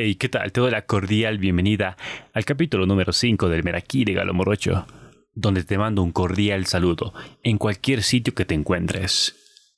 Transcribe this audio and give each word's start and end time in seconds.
Hey, 0.00 0.14
¿qué 0.14 0.28
tal? 0.28 0.52
Te 0.52 0.60
doy 0.60 0.70
la 0.70 0.86
cordial 0.86 1.38
bienvenida 1.38 1.96
al 2.32 2.44
capítulo 2.44 2.86
número 2.86 3.12
5 3.12 3.48
del 3.48 3.64
Meraquí 3.64 4.04
de 4.04 4.12
Galo 4.12 4.32
Morocho, 4.32 4.86
donde 5.34 5.64
te 5.64 5.76
mando 5.76 6.04
un 6.04 6.12
cordial 6.12 6.66
saludo 6.66 7.12
en 7.42 7.58
cualquier 7.58 8.04
sitio 8.04 8.32
que 8.32 8.44
te 8.44 8.54
encuentres. 8.54 9.34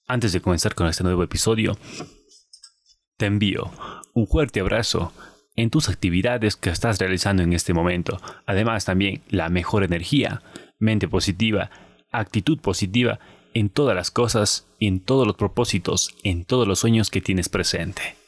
Antes 0.07 0.35
de 0.35 0.43
comenzar 0.43 0.75
con 0.75 0.89
este 0.89 1.05
nuevo 1.05 1.23
episodio, 1.23 1.79
te 3.17 3.25
envío 3.25 3.71
un 4.13 4.27
fuerte 4.27 4.61
abrazo 4.61 5.15
en 5.57 5.71
tus 5.71 5.89
actividades 5.89 6.55
que 6.55 6.69
estás 6.69 6.99
realizando 6.99 7.43
en 7.43 7.55
este 7.55 7.73
momento. 7.73 8.21
Además, 8.45 8.85
también 8.85 9.23
la 9.31 9.49
mejor 9.49 9.85
energía, 9.85 10.43
mente 10.79 11.09
positiva, 11.09 11.71
actitud 12.13 12.59
positiva 12.61 13.21
en 13.55 13.71
todas 13.71 13.97
las 13.97 14.11
cosas, 14.11 14.67
en 14.81 15.01
todos 15.01 15.27
los 15.27 15.37
propósitos, 15.37 16.15
en 16.25 16.45
todos 16.45 16.69
los 16.69 16.81
sueños 16.81 17.09
que 17.09 17.23
tienes 17.23 17.49
presente. 17.49 18.20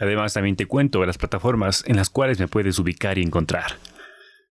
Además, 0.00 0.34
también 0.34 0.56
te 0.56 0.66
cuento 0.66 1.04
las 1.04 1.18
plataformas 1.18 1.84
en 1.86 1.96
las 1.96 2.10
cuales 2.10 2.40
me 2.40 2.48
puedes 2.48 2.78
ubicar 2.78 3.18
y 3.18 3.22
encontrar. 3.22 3.78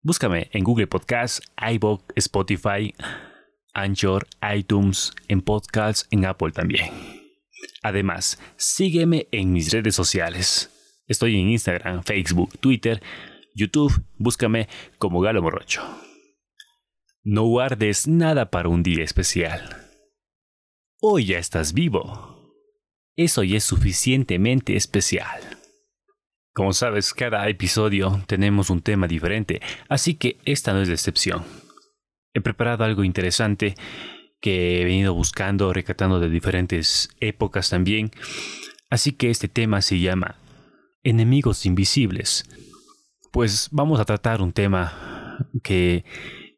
Búscame 0.03 0.49
en 0.53 0.65
Google 0.65 0.87
Podcasts, 0.87 1.43
iVoox, 1.57 2.05
Spotify, 2.17 2.95
Anchor, 3.75 4.27
iTunes, 4.55 5.13
en 5.29 5.41
Podcasts, 5.41 6.07
en 6.11 6.25
Apple 6.25 6.53
también. 6.53 6.91
Además, 7.83 8.41
sígueme 8.57 9.29
en 9.31 9.53
mis 9.53 9.73
redes 9.73 9.95
sociales. 9.95 10.71
Estoy 11.07 11.41
en 11.41 11.49
Instagram, 11.51 12.03
Facebook, 12.03 12.59
Twitter, 12.59 13.03
YouTube. 13.55 14.05
Búscame 14.17 14.69
como 14.99 15.21
Galo 15.21 15.43
Morrocho. 15.43 15.83
No 17.25 17.45
guardes 17.45 18.07
nada 18.07 18.51
para 18.51 18.69
un 18.69 18.83
día 18.83 19.05
especial. 19.05 19.89
Hoy 21.01 21.27
ya 21.27 21.39
estás 21.39 21.73
vivo 21.73 22.38
eso 23.19 23.43
ya 23.43 23.57
es 23.57 23.65
suficientemente 23.65 24.77
especial. 24.77 25.41
Como 26.55 26.73
sabes, 26.73 27.13
cada 27.13 27.49
episodio 27.49 28.23
tenemos 28.27 28.71
un 28.71 28.81
tema 28.81 29.09
diferente, 29.09 29.61
así 29.89 30.15
que 30.15 30.39
esta 30.45 30.73
no 30.73 30.81
es 30.81 30.89
la 30.89 30.95
excepción. 30.95 31.43
He 32.33 32.41
preparado 32.41 32.85
algo 32.85 33.03
interesante 33.03 33.75
que 34.41 34.81
he 34.81 34.85
venido 34.85 35.15
buscando, 35.15 35.73
recatando 35.73 36.21
de 36.21 36.31
diferentes 36.31 37.11
épocas 37.21 37.71
también, 37.71 38.13
así 38.89 39.13
que 39.13 39.31
este 39.31 39.49
tema 39.49 39.83
se 39.83 39.99
llama 39.99 40.37
Enemigos 41.03 41.67
Invisibles. 41.67 42.45
Pues 43.33 43.69
vamos 43.73 43.99
a 43.99 44.05
tratar 44.05 44.41
un 44.43 44.53
tema 44.53 45.51
que 45.65 46.05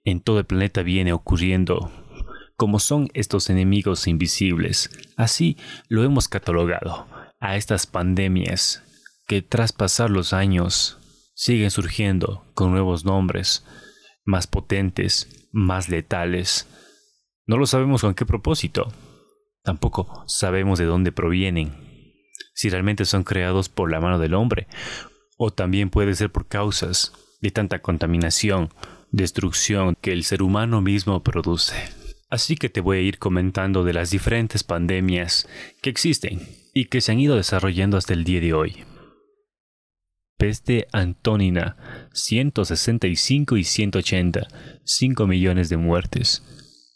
en 0.05 0.21
todo 0.21 0.41
el 0.41 0.45
planeta 0.45 0.83
viene 0.83 1.15
ocurriendo 1.15 1.91
como 2.61 2.79
son 2.79 3.09
estos 3.15 3.49
enemigos 3.49 4.07
invisibles. 4.07 4.91
Así 5.17 5.57
lo 5.89 6.05
hemos 6.05 6.29
catalogado 6.29 7.07
a 7.41 7.57
estas 7.57 7.87
pandemias 7.87 8.83
que 9.27 9.41
tras 9.41 9.73
pasar 9.73 10.11
los 10.11 10.35
años 10.35 10.99
siguen 11.35 11.71
surgiendo 11.71 12.45
con 12.53 12.71
nuevos 12.71 13.07
nombres, 13.07 13.65
más 14.27 14.47
potentes, 14.47 15.49
más 15.53 15.89
letales. 15.89 16.69
No 17.47 17.57
lo 17.57 17.65
sabemos 17.65 18.03
con 18.03 18.13
qué 18.13 18.27
propósito. 18.27 18.93
Tampoco 19.63 20.23
sabemos 20.27 20.79
de 20.79 20.85
dónde 20.85 21.13
provienen. 21.13 21.73
Si 22.53 22.69
realmente 22.69 23.07
son 23.07 23.25
creados 23.25 23.71
por 23.71 23.91
la 23.91 24.01
mano 24.01 24.19
del 24.19 24.35
hombre, 24.35 24.67
o 25.39 25.51
también 25.51 25.89
puede 25.89 26.15
ser 26.15 26.31
por 26.31 26.47
causas 26.47 27.15
de 27.41 27.53
tanta 27.53 27.81
contaminación, 27.81 28.69
destrucción 29.13 29.97
que 30.03 30.13
el 30.13 30.25
ser 30.25 30.43
humano 30.43 30.83
mismo 30.83 31.23
produce. 31.23 32.00
Así 32.31 32.55
que 32.55 32.69
te 32.69 32.81
voy 32.81 32.99
a 32.99 33.01
ir 33.01 33.19
comentando 33.19 33.83
de 33.83 33.93
las 33.93 34.11
diferentes 34.11 34.63
pandemias 34.63 35.49
que 35.83 35.91
existen 35.91 36.41
y 36.73 36.85
que 36.85 37.01
se 37.01 37.11
han 37.11 37.19
ido 37.19 37.35
desarrollando 37.35 37.97
hasta 37.97 38.15
el 38.15 38.23
día 38.23 38.41
de 38.41 38.55
hoy. 38.55 38.85
Peste 40.39 40.87
antónina, 40.93 41.77
165 42.13 43.57
y 43.57 43.65
180, 43.65 44.47
5 44.85 45.27
millones 45.27 45.69
de 45.69 45.77
muertes. 45.77 46.45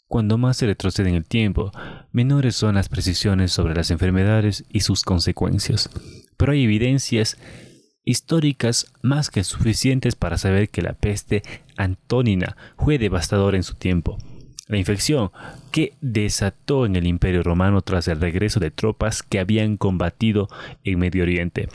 Cuando 0.07 0.37
más 0.37 0.55
se 0.57 0.67
retrocede 0.67 1.09
en 1.09 1.15
el 1.15 1.25
tiempo, 1.25 1.71
menores 2.13 2.55
son 2.55 2.75
las 2.75 2.87
precisiones 2.87 3.51
sobre 3.51 3.75
las 3.75 3.91
enfermedades 3.91 4.63
y 4.69 4.79
sus 4.79 5.03
consecuencias. 5.03 5.89
Pero 6.37 6.53
hay 6.53 6.63
evidencias 6.63 7.37
históricas 8.05 8.93
más 9.01 9.29
que 9.29 9.43
suficientes 9.43 10.15
para 10.15 10.37
saber 10.37 10.69
que 10.69 10.81
la 10.81 10.93
peste 10.93 11.43
antónina 11.75 12.55
fue 12.77 12.97
devastadora 12.97 13.57
en 13.57 13.63
su 13.63 13.75
tiempo 13.75 14.17
la 14.67 14.77
infección 14.77 15.31
que 15.71 15.93
desató 16.01 16.85
en 16.85 16.95
el 16.95 17.05
Imperio 17.07 17.43
Romano 17.43 17.81
tras 17.81 18.07
el 18.07 18.19
regreso 18.19 18.59
de 18.59 18.71
tropas 18.71 19.23
que 19.23 19.39
habían 19.39 19.77
combatido 19.77 20.47
en 20.83 20.99
Medio 20.99 21.23
Oriente. 21.23 21.69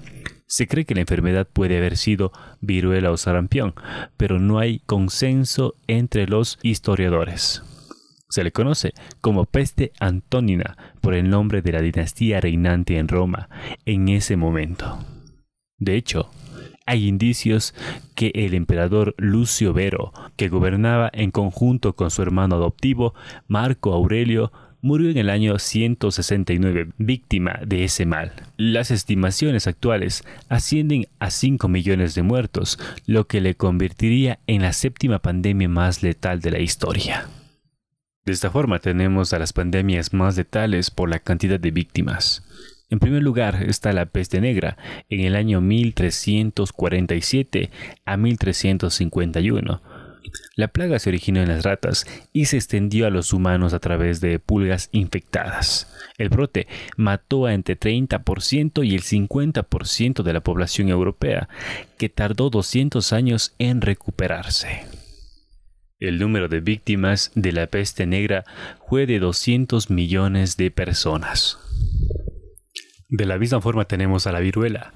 Se 0.47 0.67
cree 0.67 0.85
que 0.85 0.97
la 0.97 1.03
enfermedad 1.03 1.47
puede 1.47 1.79
haber 1.79 1.97
sido 1.97 2.33
viruela 2.61 3.13
o 3.13 3.17
sarampión, 3.17 3.75
pero 4.17 4.41
no 4.41 4.59
hay 4.59 4.81
consenso 4.81 5.75
entre 5.87 6.27
los 6.27 6.59
historiadores. 6.63 7.63
Se 8.29 8.43
le 8.43 8.53
conoce 8.53 8.93
como 9.21 9.45
peste 9.45 9.93
antónina 10.01 10.77
por 11.01 11.15
el 11.15 11.31
nombre 11.31 11.63
de 11.63 11.73
la 11.73 11.83
dinastía 11.83 12.41
reinante 12.41 12.99
en 12.99 13.09
Roma 13.09 13.49
en 13.85 14.09
ese 14.09 14.37
momento. 14.37 14.99
De 15.79 15.97
hecho, 15.97 16.31
hay 16.91 17.07
indicios 17.07 17.73
que 18.17 18.33
el 18.35 18.53
emperador 18.53 19.15
Lucio 19.17 19.73
Vero, 19.73 20.13
que 20.35 20.49
gobernaba 20.49 21.09
en 21.13 21.31
conjunto 21.31 21.95
con 21.95 22.11
su 22.11 22.21
hermano 22.21 22.57
adoptivo 22.57 23.15
Marco 23.47 23.93
Aurelio, 23.93 24.51
murió 24.83 25.09
en 25.09 25.17
el 25.17 25.31
año 25.31 25.57
169 25.61 26.89
víctima 26.99 27.61
de 27.65 27.85
ese 27.85 28.07
mal. 28.07 28.33
Las 28.57 28.91
estimaciones 28.91 29.69
actuales 29.69 30.25
ascienden 30.49 31.07
a 31.21 31.31
5 31.31 31.69
millones 31.69 32.17
de 32.17 32.25
muertos, 32.25 32.77
lo 33.07 33.29
que 33.29 33.41
le 33.41 33.55
convertiría 33.55 34.41
en 34.49 34.63
la 34.63 34.73
séptima 34.73 35.21
pandemia 35.21 35.69
más 35.69 36.03
letal 36.03 36.41
de 36.41 36.51
la 36.51 36.59
historia. 36.59 37.29
De 38.25 38.33
esta 38.33 38.51
forma 38.51 38.81
tenemos 38.81 39.33
a 39.33 39.39
las 39.39 39.53
pandemias 39.53 40.13
más 40.13 40.37
letales 40.37 40.91
por 40.91 41.09
la 41.09 41.21
cantidad 41.21 41.61
de 41.61 41.71
víctimas. 41.71 42.43
En 42.91 42.99
primer 42.99 43.23
lugar 43.23 43.65
está 43.69 43.93
la 43.93 44.07
peste 44.07 44.41
negra 44.41 44.77
en 45.09 45.21
el 45.21 45.37
año 45.37 45.61
1347 45.61 47.71
a 48.05 48.17
1351. 48.17 49.81
La 50.57 50.69
plaga 50.69 50.99
se 50.99 51.09
originó 51.09 51.41
en 51.41 51.49
las 51.49 51.65
ratas 51.65 52.07
y 52.33 52.47
se 52.47 52.57
extendió 52.57 53.07
a 53.07 53.11
los 53.11 53.33
humanos 53.33 53.75
a 53.75 53.79
través 53.79 54.21
de 54.21 54.39
pulgas 54.39 54.89
infectadas. 54.93 55.93
El 56.19 56.29
brote 56.29 56.67
mató 56.97 57.47
a 57.47 57.55
entre 57.55 57.79
30% 57.79 58.87
y 58.87 58.95
el 58.95 59.03
50% 59.03 60.23
de 60.23 60.33
la 60.33 60.41
población 60.41 60.89
europea, 60.89 61.49
que 61.97 62.09
tardó 62.09 62.51
200 62.51 63.13
años 63.13 63.55
en 63.59 63.81
recuperarse. 63.81 64.85
El 65.99 66.19
número 66.19 66.49
de 66.49 66.61
víctimas 66.61 67.31
de 67.35 67.53
la 67.53 67.67
peste 67.67 68.07
negra 68.07 68.45
fue 68.89 69.07
de 69.07 69.19
200 69.19 69.91
millones 69.91 70.57
de 70.57 70.71
personas. 70.71 71.59
De 73.11 73.27
la 73.27 73.39
misma 73.39 73.61
forma 73.61 73.85
tenemos 73.87 74.29
a 74.29 74.33
la 74.33 74.39
viruela, 74.39 74.95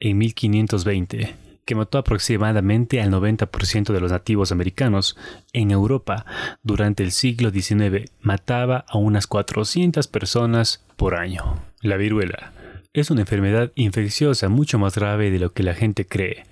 en 0.00 0.16
1520, 0.16 1.34
que 1.66 1.74
mató 1.74 1.98
aproximadamente 1.98 3.02
al 3.02 3.12
90% 3.12 3.92
de 3.92 4.00
los 4.00 4.10
nativos 4.10 4.50
americanos 4.50 5.16
en 5.52 5.70
Europa 5.70 6.24
durante 6.62 7.02
el 7.02 7.12
siglo 7.12 7.50
XIX, 7.50 8.10
mataba 8.22 8.86
a 8.88 8.96
unas 8.96 9.26
400 9.26 10.08
personas 10.08 10.86
por 10.96 11.14
año. 11.14 11.62
La 11.82 11.98
viruela 11.98 12.52
es 12.94 13.10
una 13.10 13.20
enfermedad 13.20 13.72
infecciosa 13.74 14.48
mucho 14.48 14.78
más 14.78 14.94
grave 14.96 15.30
de 15.30 15.38
lo 15.38 15.52
que 15.52 15.62
la 15.62 15.74
gente 15.74 16.06
cree. 16.06 16.44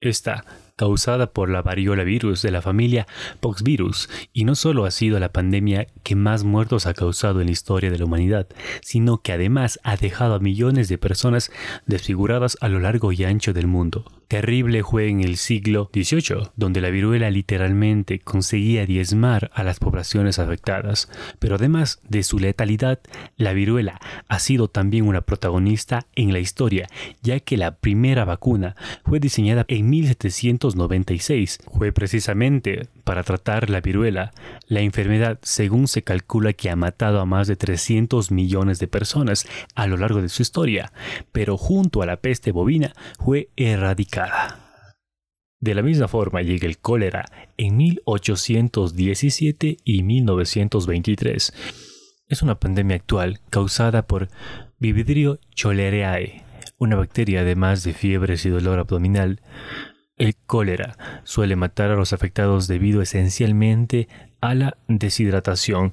Esta 0.00 0.44
causada 0.80 1.26
por 1.34 1.50
la 1.50 1.60
variola 1.60 2.04
virus 2.04 2.40
de 2.40 2.50
la 2.50 2.62
familia 2.62 3.06
Poxvirus, 3.40 4.08
y 4.32 4.46
no 4.46 4.54
solo 4.54 4.86
ha 4.86 4.90
sido 4.90 5.20
la 5.20 5.30
pandemia 5.30 5.88
que 6.02 6.16
más 6.16 6.42
muertos 6.42 6.86
ha 6.86 6.94
causado 6.94 7.42
en 7.42 7.48
la 7.48 7.52
historia 7.52 7.90
de 7.90 7.98
la 7.98 8.06
humanidad, 8.06 8.46
sino 8.80 9.20
que 9.20 9.34
además 9.34 9.78
ha 9.82 9.98
dejado 9.98 10.36
a 10.36 10.38
millones 10.38 10.88
de 10.88 10.96
personas 10.96 11.52
desfiguradas 11.84 12.56
a 12.62 12.68
lo 12.70 12.80
largo 12.80 13.12
y 13.12 13.24
ancho 13.24 13.52
del 13.52 13.66
mundo. 13.66 14.19
Terrible 14.30 14.84
fue 14.84 15.08
en 15.08 15.22
el 15.22 15.36
siglo 15.36 15.90
XVIII, 15.92 16.50
donde 16.54 16.80
la 16.80 16.90
viruela 16.90 17.28
literalmente 17.30 18.20
conseguía 18.20 18.86
diezmar 18.86 19.50
a 19.52 19.64
las 19.64 19.80
poblaciones 19.80 20.38
afectadas, 20.38 21.10
pero 21.40 21.56
además 21.56 21.98
de 22.08 22.22
su 22.22 22.38
letalidad, 22.38 23.00
la 23.36 23.52
viruela 23.54 23.98
ha 24.28 24.38
sido 24.38 24.68
también 24.68 25.08
una 25.08 25.22
protagonista 25.22 26.06
en 26.14 26.32
la 26.32 26.38
historia, 26.38 26.86
ya 27.22 27.40
que 27.40 27.56
la 27.56 27.78
primera 27.78 28.24
vacuna 28.24 28.76
fue 29.04 29.18
diseñada 29.18 29.64
en 29.66 29.90
1796. 29.90 31.58
Fue 31.76 31.90
precisamente 31.90 32.86
para 33.02 33.24
tratar 33.24 33.68
la 33.68 33.80
viruela, 33.80 34.30
la 34.68 34.78
enfermedad 34.78 35.40
según 35.42 35.88
se 35.88 36.02
calcula 36.04 36.52
que 36.52 36.70
ha 36.70 36.76
matado 36.76 37.18
a 37.18 37.26
más 37.26 37.48
de 37.48 37.56
300 37.56 38.30
millones 38.30 38.78
de 38.78 38.86
personas 38.86 39.44
a 39.74 39.88
lo 39.88 39.96
largo 39.96 40.22
de 40.22 40.28
su 40.28 40.42
historia, 40.42 40.92
pero 41.32 41.56
junto 41.56 42.00
a 42.00 42.06
la 42.06 42.18
peste 42.18 42.52
bovina 42.52 42.92
fue 43.18 43.48
erradicada 43.56 44.19
de 45.60 45.74
la 45.74 45.82
misma 45.82 46.08
forma 46.08 46.42
llega 46.42 46.66
el 46.66 46.78
cólera 46.78 47.26
en 47.56 47.76
1817 47.76 49.76
y 49.84 50.02
1923. 50.02 51.52
Es 52.28 52.42
una 52.42 52.58
pandemia 52.58 52.96
actual 52.96 53.40
causada 53.50 54.06
por 54.06 54.28
Vividrio 54.78 55.38
cholerae 55.54 56.44
una 56.80 56.96
bacteria 56.96 57.42
además 57.42 57.84
de 57.84 57.92
fiebres 57.92 58.46
y 58.46 58.48
dolor 58.48 58.78
abdominal, 58.78 59.42
el 60.16 60.34
cólera 60.34 60.96
suele 61.24 61.54
matar 61.54 61.90
a 61.90 61.94
los 61.94 62.14
afectados 62.14 62.66
debido 62.66 63.02
esencialmente 63.02 64.08
a 64.40 64.54
la 64.54 64.78
deshidratación, 64.88 65.92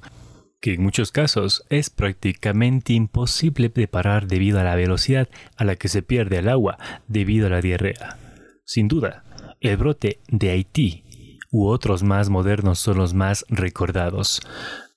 que 0.60 0.74
en 0.74 0.82
muchos 0.82 1.12
casos 1.12 1.64
es 1.70 1.90
prácticamente 1.90 2.92
imposible 2.92 3.68
de 3.68 3.88
parar 3.88 4.26
debido 4.26 4.58
a 4.58 4.64
la 4.64 4.74
velocidad 4.74 5.28
a 5.56 5.64
la 5.64 5.76
que 5.76 5.88
se 5.88 6.02
pierde 6.02 6.38
el 6.38 6.48
agua 6.48 6.78
debido 7.06 7.46
a 7.46 7.50
la 7.50 7.60
diarrea. 7.60 8.18
Sin 8.64 8.88
duda, 8.88 9.24
el 9.60 9.76
brote 9.76 10.20
de 10.28 10.50
Haití 10.50 11.04
u 11.50 11.68
otros 11.68 12.02
más 12.02 12.28
modernos 12.28 12.78
son 12.78 12.98
los 12.98 13.14
más 13.14 13.44
recordados. 13.48 14.40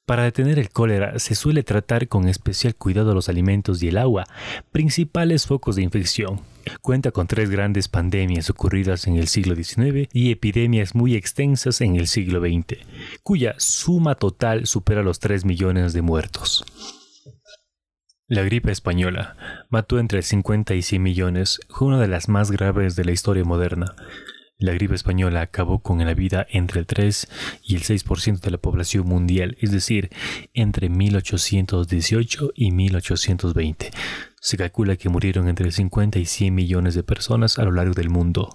Para 0.06 0.24
detener 0.24 0.60
el 0.60 0.70
cólera 0.70 1.20
se 1.20 1.36
suele 1.36 1.64
tratar 1.64 2.08
con 2.08 2.28
especial 2.28 2.76
cuidado 2.76 3.14
los 3.14 3.30
alimentos 3.30 3.82
y 3.82 3.88
el 3.88 3.98
agua, 3.98 4.26
principales 4.72 5.46
focos 5.46 5.76
de 5.76 5.84
infección. 5.84 6.42
Cuenta 6.82 7.12
con 7.12 7.28
tres 7.28 7.50
grandes 7.50 7.88
pandemias 7.88 8.50
ocurridas 8.50 9.08
en 9.08 9.16
el 9.16 9.28
siglo 9.28 9.56
XIX 9.56 10.10
y 10.14 10.32
epidemias 10.32 10.96
muy 10.96 11.16
extensas 11.16 11.82
en 11.82 11.96
el 11.96 12.08
siglo 12.08 12.40
XX, 12.40 12.80
cuya 13.24 13.56
suma 13.58 14.16
total 14.16 14.66
supera 14.66 15.04
los 15.04 15.20
3 15.20 15.46
millones 15.46 15.94
de 15.94 16.02
muertos. 16.02 16.66
La 18.28 18.44
gripe 18.44 18.72
española 18.72 19.36
mató 19.70 20.00
entre 20.00 20.22
50 20.22 20.74
y 20.76 20.82
100 20.82 21.04
millones, 21.04 21.60
fue 21.70 21.90
una 21.90 22.00
de 22.00 22.08
las 22.08 22.30
más 22.30 22.50
graves 22.50 22.96
de 22.96 23.04
la 23.04 23.12
historia 23.12 23.44
moderna. 23.44 23.94
La 24.58 24.74
gripe 24.74 24.96
española 24.96 25.42
acabó 25.42 25.80
con 25.80 25.98
la 26.06 26.14
vida 26.14 26.46
entre 26.50 26.80
el 26.80 26.86
3 26.86 27.28
y 27.64 27.76
el 27.76 27.82
6% 27.82 28.40
de 28.40 28.52
la 28.52 28.60
población 28.60 29.08
mundial, 29.08 29.58
es 29.60 29.72
decir, 29.72 30.12
entre 30.54 30.88
1818 30.88 32.52
y 32.56 32.72
1820. 32.72 33.92
Se 34.44 34.58
calcula 34.58 34.96
que 34.96 35.08
murieron 35.08 35.48
entre 35.48 35.72
50 35.72 36.18
y 36.18 36.26
100 36.26 36.56
millones 36.56 36.96
de 36.96 37.04
personas 37.04 37.60
a 37.60 37.64
lo 37.64 37.72
largo 37.72 37.94
del 37.94 38.10
mundo. 38.10 38.50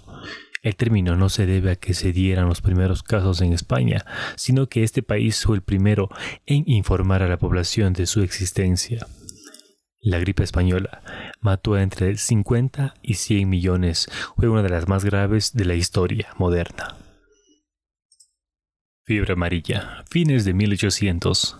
El 0.62 0.74
término 0.74 1.14
no 1.14 1.28
se 1.28 1.46
debe 1.46 1.70
a 1.70 1.76
que 1.76 1.94
se 1.94 2.12
dieran 2.12 2.48
los 2.48 2.60
primeros 2.60 3.04
casos 3.04 3.40
en 3.40 3.52
España, 3.52 4.04
sino 4.34 4.68
que 4.68 4.82
este 4.82 5.04
país 5.04 5.44
fue 5.44 5.54
el 5.54 5.62
primero 5.62 6.08
en 6.44 6.64
informar 6.66 7.22
a 7.22 7.28
la 7.28 7.38
población 7.38 7.92
de 7.92 8.06
su 8.06 8.22
existencia. 8.22 9.06
La 10.00 10.18
gripe 10.18 10.42
española 10.42 11.02
mató 11.40 11.78
entre 11.78 12.16
50 12.16 12.96
y 13.00 13.14
100 13.14 13.48
millones. 13.48 14.08
Fue 14.36 14.48
una 14.48 14.64
de 14.64 14.70
las 14.70 14.88
más 14.88 15.04
graves 15.04 15.52
de 15.52 15.66
la 15.66 15.74
historia 15.76 16.34
moderna. 16.36 16.96
Fiebre 19.04 19.34
amarilla. 19.34 20.04
Fines 20.10 20.44
de 20.44 20.52
1800. 20.52 21.58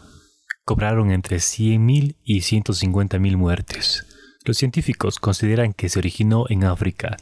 Cobraron 0.65 1.13
entre 1.13 1.37
100.000 1.37 2.17
y 2.25 2.41
150.000 2.41 3.37
muertes. 3.37 4.16
Los 4.47 4.59
científicos 4.59 5.19
consideran 5.19 5.73
que 5.73 5.89
se 5.89 5.99
originó 5.99 6.45
en 6.49 6.63
África, 6.63 7.17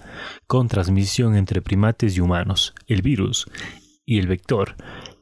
con 0.46 0.68
transmisión 0.68 1.36
entre 1.36 1.62
primates 1.62 2.18
y 2.18 2.20
humanos. 2.20 2.74
El 2.86 3.00
virus 3.00 3.46
y 4.04 4.18
el 4.18 4.26
vector 4.26 4.76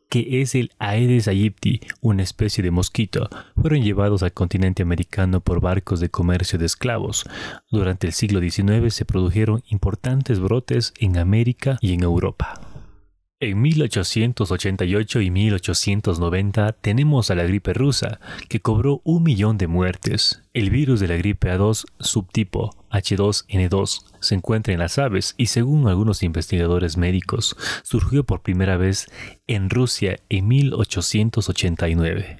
que 0.08 0.43
es 0.43 0.54
el 0.54 0.72
Aedes 0.78 1.26
aegypti, 1.26 1.81
una 2.02 2.22
especie 2.22 2.62
de 2.62 2.70
mosquito, 2.70 3.31
fueron 3.56 3.81
llevados 3.82 4.22
al 4.22 4.34
continente 4.34 4.82
americano 4.82 5.40
por 5.40 5.62
barcos 5.62 6.00
de 6.00 6.10
comercio 6.10 6.58
de 6.58 6.66
esclavos. 6.66 7.25
Durante 7.70 8.08
el 8.08 8.12
siglo 8.12 8.40
XIX 8.40 8.93
se 8.93 9.06
produjeron 9.06 9.62
importantes 9.70 10.38
brotes 10.38 10.93
en 10.99 11.16
América 11.16 11.78
y 11.81 11.94
en 11.94 12.02
Europa. 12.02 12.72
En 13.44 13.61
1888 13.61 15.21
y 15.21 15.33
1890 15.33 16.75
tenemos 16.75 17.29
a 17.29 17.35
la 17.35 17.43
gripe 17.43 17.73
rusa, 17.75 18.21
que 18.49 18.61
cobró 18.61 19.00
un 19.03 19.25
millón 19.25 19.59
de 19.59 19.67
muertes. 19.67 20.44
El 20.55 20.71
virus 20.71 21.00
de 21.00 21.09
la 21.09 21.17
gripe 21.17 21.50
A2 21.50 21.87
subtipo 21.99 22.87
H2N2 22.93 24.05
se 24.21 24.37
encuentra 24.37 24.75
en 24.75 24.79
las 24.79 24.97
aves 24.97 25.35
y 25.37 25.47
según 25.47 25.89
algunos 25.89 26.23
investigadores 26.23 26.97
médicos, 26.97 27.56
surgió 27.83 28.23
por 28.23 28.43
primera 28.43 28.77
vez 28.77 29.09
en 29.49 29.71
Rusia 29.71 30.21
en 30.29 30.47
1889. 30.47 32.38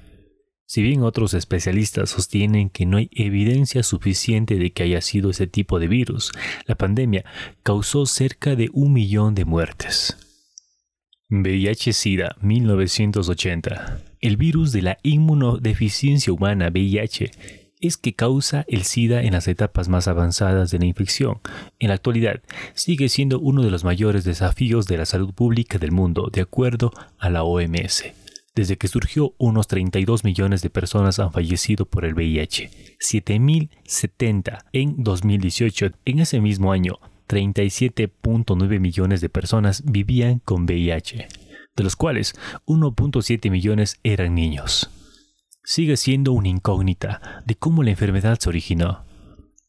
Si 0.65 0.81
bien 0.81 1.03
otros 1.03 1.33
especialistas 1.33 2.11
sostienen 2.11 2.69
que 2.69 2.85
no 2.85 2.95
hay 2.95 3.09
evidencia 3.11 3.83
suficiente 3.83 4.55
de 4.55 4.71
que 4.71 4.83
haya 4.83 5.01
sido 5.01 5.31
ese 5.31 5.47
tipo 5.47 5.79
de 5.79 5.89
virus, 5.89 6.31
la 6.65 6.75
pandemia 6.75 7.25
causó 7.61 8.05
cerca 8.05 8.55
de 8.55 8.69
un 8.71 8.93
millón 8.93 9.35
de 9.35 9.43
muertes. 9.43 10.22
VIH-Sida 11.41 12.35
1980. 12.41 14.01
El 14.21 14.37
virus 14.37 14.71
de 14.71 14.83
la 14.83 14.97
inmunodeficiencia 15.01 16.31
humana 16.31 16.69
VIH 16.69 17.31
es 17.81 17.97
que 17.97 18.13
causa 18.13 18.65
el 18.67 18.83
SIDA 18.83 19.23
en 19.23 19.33
las 19.33 19.47
etapas 19.47 19.89
más 19.89 20.07
avanzadas 20.07 20.69
de 20.71 20.79
la 20.79 20.85
infección. 20.85 21.39
En 21.79 21.89
la 21.89 21.95
actualidad, 21.95 22.41
sigue 22.75 23.09
siendo 23.09 23.39
uno 23.39 23.63
de 23.63 23.71
los 23.71 23.83
mayores 23.83 24.23
desafíos 24.23 24.85
de 24.85 24.97
la 24.97 25.05
salud 25.05 25.33
pública 25.33 25.79
del 25.79 25.91
mundo, 25.91 26.29
de 26.31 26.41
acuerdo 26.41 26.91
a 27.17 27.29
la 27.29 27.43
OMS. 27.43 28.05
Desde 28.55 28.77
que 28.77 28.87
surgió, 28.87 29.33
unos 29.39 29.67
32 29.67 30.23
millones 30.23 30.61
de 30.61 30.69
personas 30.69 31.17
han 31.17 31.33
fallecido 31.33 31.85
por 31.85 32.05
el 32.05 32.13
VIH, 32.13 32.69
7.070 32.99 34.65
en 34.71 35.03
2018. 35.03 35.91
En 36.05 36.19
ese 36.19 36.39
mismo 36.39 36.71
año, 36.71 36.99
37.9 37.33 38.79
millones 38.79 39.19
de 39.19 39.27
personas 39.27 39.83
vivían 39.85 40.37
con 40.37 40.65
VIH, 40.65 41.27
de 41.75 41.83
los 41.83 41.95
cuales 41.95 42.35
1.7 42.67 43.49
millones 43.49 43.99
eran 44.03 44.35
niños. 44.35 44.91
Sigue 45.63 45.97
siendo 45.97 46.31
una 46.33 46.49
incógnita 46.49 47.41
de 47.47 47.55
cómo 47.55 47.81
la 47.81 47.89
enfermedad 47.89 48.37
se 48.39 48.49
originó. 48.49 49.05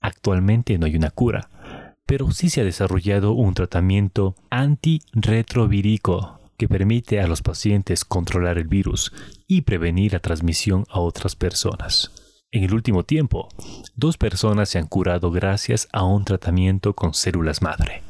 Actualmente 0.03 0.77
no 0.77 0.85
hay 0.85 0.95
una 0.95 1.09
cura, 1.09 1.95
pero 2.05 2.31
sí 2.33 2.51
se 2.51 2.61
ha 2.61 2.65
desarrollado 2.65 3.33
un 3.33 3.55
tratamiento 3.55 4.35
antirretrovírico 4.51 6.41
que 6.59 6.69
permite 6.69 7.23
a 7.23 7.27
los 7.27 7.41
pacientes 7.41 8.05
controlar 8.05 8.59
el 8.59 8.69
virus 8.69 9.11
y 9.47 9.63
prevenir 9.63 10.13
la 10.13 10.19
transmisión 10.19 10.85
a 10.91 11.01
otras 11.01 11.35
personas. 11.35 12.24
En 12.55 12.63
el 12.63 12.73
último 12.73 13.03
tiempo, 13.03 13.49
dos 13.97 14.17
personas 14.17 14.69
se 14.69 14.79
han 14.79 14.87
curado 14.87 15.33
gracias 15.33 15.89
a 15.93 16.05
un 16.05 16.25
tratamiento 16.25 16.95
con 16.95 17.13
células 17.13 17.63
madre. 17.63 18.05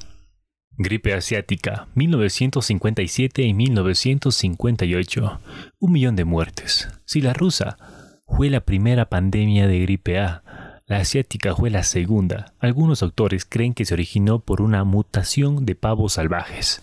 Gripe 0.77 1.15
asiática, 1.15 1.89
1957 1.95 3.41
y 3.41 3.55
1958. 3.55 5.41
Un 5.81 5.93
millón 5.93 6.15
de 6.15 6.27
muertes. 6.27 6.91
Si 7.07 7.23
la 7.23 7.33
rusa 7.33 7.79
fue 8.27 8.51
la 8.51 8.61
primera 8.61 9.09
pandemia 9.09 9.67
de 9.67 9.81
gripe 9.81 10.19
A, 10.19 10.83
la 10.85 10.99
asiática 10.99 11.57
fue 11.57 11.71
la 11.71 11.83
segunda. 11.83 12.53
Algunos 12.59 13.03
autores 13.03 13.47
creen 13.47 13.73
que 13.73 13.87
se 13.87 13.95
originó 13.95 14.41
por 14.41 14.61
una 14.61 14.85
mutación 14.85 15.65
de 15.65 15.75
pavos 15.75 16.13
salvajes 16.13 16.83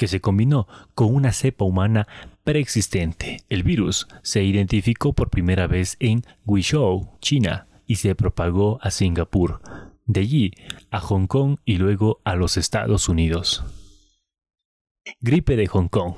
que 0.00 0.08
se 0.08 0.22
combinó 0.22 0.66
con 0.94 1.14
una 1.14 1.30
cepa 1.30 1.66
humana 1.66 2.08
preexistente. 2.50 3.44
El 3.48 3.62
virus 3.62 4.08
se 4.24 4.42
identificó 4.42 5.12
por 5.12 5.30
primera 5.30 5.68
vez 5.68 5.96
en 6.00 6.24
Guizhou, 6.44 7.16
China, 7.20 7.68
y 7.86 7.94
se 7.94 8.16
propagó 8.16 8.80
a 8.82 8.90
Singapur, 8.90 9.60
de 10.06 10.20
allí 10.22 10.52
a 10.90 10.98
Hong 10.98 11.28
Kong 11.28 11.58
y 11.64 11.76
luego 11.76 12.20
a 12.24 12.34
los 12.34 12.56
Estados 12.56 13.08
Unidos. 13.08 13.62
Gripe 15.20 15.54
de 15.54 15.68
Hong 15.68 15.86
Kong 15.86 16.14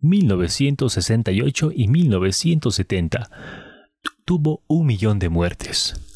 1968 0.00 1.70
y 1.72 1.86
1970 1.86 3.30
tuvo 4.24 4.64
un 4.66 4.86
millón 4.86 5.20
de 5.20 5.28
muertes. 5.28 6.13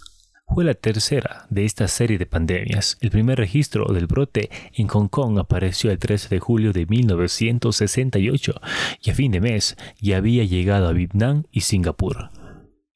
Fue 0.49 0.64
la 0.64 0.75
tercera 0.75 1.47
de 1.50 1.64
esta 1.64 1.87
serie 1.88 2.19
de 2.19 2.26
pandemias. 2.26 2.97
El 3.00 3.11
primer 3.11 3.38
registro 3.38 3.93
del 3.93 4.07
brote 4.07 4.50
en 4.73 4.88
Hong 4.88 5.09
Kong 5.09 5.38
apareció 5.38 5.90
el 5.90 5.99
13 5.99 6.28
de 6.31 6.40
julio 6.40 6.73
de 6.73 6.87
1968 6.87 8.61
y 9.02 9.11
a 9.11 9.14
fin 9.14 9.33
de 9.33 9.40
mes 9.40 9.76
ya 10.00 10.17
había 10.17 10.45
llegado 10.45 10.88
a 10.88 10.93
Vietnam 10.93 11.45
y 11.52 11.61
Singapur. 11.61 12.31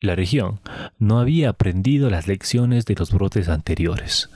La 0.00 0.16
región 0.16 0.60
no 0.98 1.20
había 1.20 1.50
aprendido 1.50 2.10
las 2.10 2.26
lecciones 2.26 2.86
de 2.86 2.94
los 2.96 3.12
brotes 3.12 3.48
anteriores. 3.48 4.30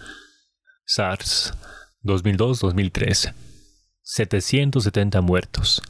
SARS 0.85 1.55
2002-2003 2.05 3.35
770 4.03 5.21
muertos. 5.21 5.83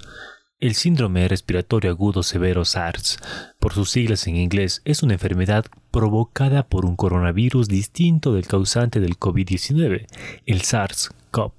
El 0.59 0.75
síndrome 0.75 1.29
respiratorio 1.29 1.91
agudo 1.91 2.23
severo 2.23 2.65
SARS, 2.65 3.19
por 3.59 3.75
sus 3.75 3.91
siglas 3.91 4.27
en 4.27 4.37
inglés, 4.37 4.81
es 4.87 5.03
una 5.03 5.13
enfermedad 5.13 5.67
provocada 5.91 6.67
por 6.67 6.87
un 6.87 6.97
coronavirus 6.97 7.69
distinto 7.69 8.33
del 8.33 8.47
causante 8.47 8.99
del 8.99 9.19
COVID-19, 9.19 10.07
el 10.47 10.63
SARS-CoV. 10.63 11.53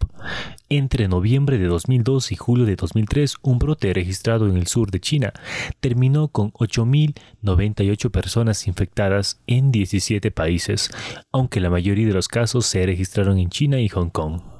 Entre 0.69 1.07
noviembre 1.07 1.59
de 1.59 1.67
2002 1.67 2.31
y 2.31 2.37
julio 2.37 2.65
de 2.65 2.75
2003, 2.75 3.35
un 3.43 3.59
brote 3.59 3.93
registrado 3.93 4.47
en 4.47 4.57
el 4.57 4.65
sur 4.65 4.89
de 4.89 4.99
China 4.99 5.31
terminó 5.79 6.29
con 6.29 6.51
8.098 6.53 8.09
personas 8.09 8.65
infectadas 8.65 9.39
en 9.45 9.71
17 9.71 10.31
países, 10.31 10.89
aunque 11.31 11.59
la 11.59 11.69
mayoría 11.69 12.07
de 12.07 12.13
los 12.13 12.27
casos 12.27 12.65
se 12.65 12.83
registraron 12.83 13.37
en 13.37 13.51
China 13.51 13.79
y 13.79 13.89
Hong 13.89 14.09
Kong. 14.09 14.56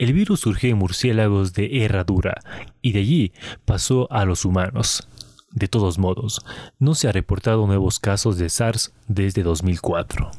El 0.00 0.14
virus 0.14 0.40
surgió 0.40 0.70
en 0.70 0.78
murciélagos 0.78 1.52
de 1.52 1.84
herradura 1.84 2.40
y 2.80 2.92
de 2.92 3.00
allí 3.00 3.32
pasó 3.66 4.10
a 4.10 4.24
los 4.24 4.46
humanos. 4.46 5.06
De 5.52 5.68
todos 5.68 5.98
modos, 5.98 6.42
no 6.78 6.94
se 6.94 7.06
ha 7.06 7.12
reportado 7.12 7.66
nuevos 7.66 8.00
casos 8.00 8.38
de 8.38 8.48
SARS 8.48 8.94
desde 9.08 9.42
2004. 9.42 10.30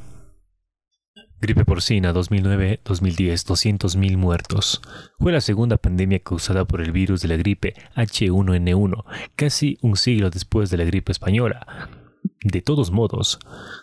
Gripe 1.39 1.63
porcina 1.63 2.11
2009-2010, 2.11 2.81
200.000 3.45 4.17
muertos. 4.17 4.81
Fue 5.19 5.31
la 5.31 5.41
segunda 5.41 5.77
pandemia 5.77 6.17
causada 6.17 6.65
por 6.65 6.81
el 6.81 6.91
virus 6.91 7.21
de 7.21 7.27
la 7.27 7.37
gripe 7.37 7.75
H1N1, 7.95 9.03
casi 9.35 9.77
un 9.83 9.95
siglo 9.95 10.31
después 10.31 10.71
de 10.71 10.77
la 10.77 10.85
gripe 10.85 11.11
española. 11.11 11.87
De 12.43 12.63
todos 12.63 12.89
modos, 12.89 13.37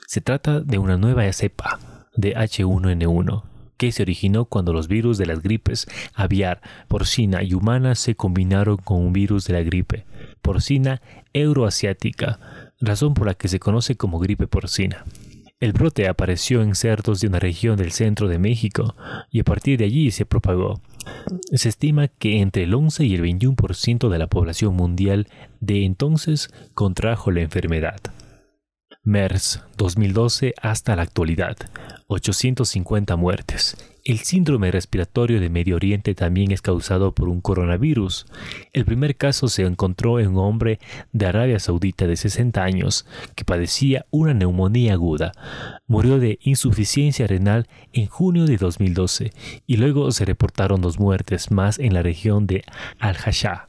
se 0.08 0.20
trata 0.22 0.58
de 0.58 0.78
una 0.78 0.96
nueva 0.96 1.32
cepa 1.32 1.78
de 2.16 2.34
H1N1 2.34 3.57
que 3.78 3.92
se 3.92 4.02
originó 4.02 4.44
cuando 4.44 4.74
los 4.74 4.88
virus 4.88 5.16
de 5.16 5.24
las 5.24 5.40
gripes 5.40 5.86
aviar, 6.12 6.60
porcina 6.88 7.42
y 7.42 7.54
humana 7.54 7.94
se 7.94 8.14
combinaron 8.14 8.76
con 8.76 8.98
un 8.98 9.14
virus 9.14 9.46
de 9.46 9.54
la 9.54 9.62
gripe 9.62 10.04
porcina 10.42 11.00
euroasiática, 11.32 12.40
razón 12.80 13.14
por 13.14 13.26
la 13.26 13.34
que 13.34 13.48
se 13.48 13.60
conoce 13.60 13.96
como 13.96 14.18
gripe 14.18 14.46
porcina. 14.46 15.04
El 15.60 15.72
brote 15.72 16.08
apareció 16.08 16.62
en 16.62 16.74
cerdos 16.74 17.20
de 17.20 17.26
una 17.26 17.40
región 17.40 17.76
del 17.76 17.90
centro 17.90 18.28
de 18.28 18.38
México 18.38 18.94
y 19.30 19.40
a 19.40 19.44
partir 19.44 19.78
de 19.78 19.86
allí 19.86 20.10
se 20.10 20.24
propagó. 20.24 20.80
Se 21.52 21.68
estima 21.68 22.08
que 22.08 22.40
entre 22.40 22.62
el 22.62 22.74
11 22.74 23.04
y 23.04 23.14
el 23.14 23.22
21% 23.22 24.08
de 24.08 24.18
la 24.18 24.28
población 24.28 24.76
mundial 24.76 25.26
de 25.60 25.84
entonces 25.84 26.50
contrajo 26.74 27.30
la 27.30 27.40
enfermedad. 27.40 28.00
MERS 29.08 29.62
2012 29.78 30.52
hasta 30.60 30.94
la 30.94 31.00
actualidad, 31.00 31.56
850 32.08 33.16
muertes. 33.16 33.74
El 34.04 34.18
síndrome 34.18 34.70
respiratorio 34.70 35.40
de 35.40 35.48
Medio 35.48 35.76
Oriente 35.76 36.14
también 36.14 36.52
es 36.52 36.60
causado 36.60 37.14
por 37.14 37.30
un 37.30 37.40
coronavirus. 37.40 38.26
El 38.74 38.84
primer 38.84 39.16
caso 39.16 39.48
se 39.48 39.62
encontró 39.62 40.20
en 40.20 40.28
un 40.28 40.38
hombre 40.38 40.78
de 41.12 41.24
Arabia 41.24 41.58
Saudita 41.58 42.06
de 42.06 42.16
60 42.16 42.62
años 42.62 43.06
que 43.34 43.46
padecía 43.46 44.04
una 44.10 44.34
neumonía 44.34 44.92
aguda. 44.92 45.32
Murió 45.86 46.18
de 46.18 46.38
insuficiencia 46.42 47.26
renal 47.26 47.66
en 47.94 48.08
junio 48.08 48.44
de 48.44 48.58
2012 48.58 49.32
y 49.66 49.76
luego 49.78 50.12
se 50.12 50.26
reportaron 50.26 50.82
dos 50.82 51.00
muertes 51.00 51.50
más 51.50 51.78
en 51.78 51.94
la 51.94 52.02
región 52.02 52.46
de 52.46 52.62
Al-Hasha. 52.98 53.67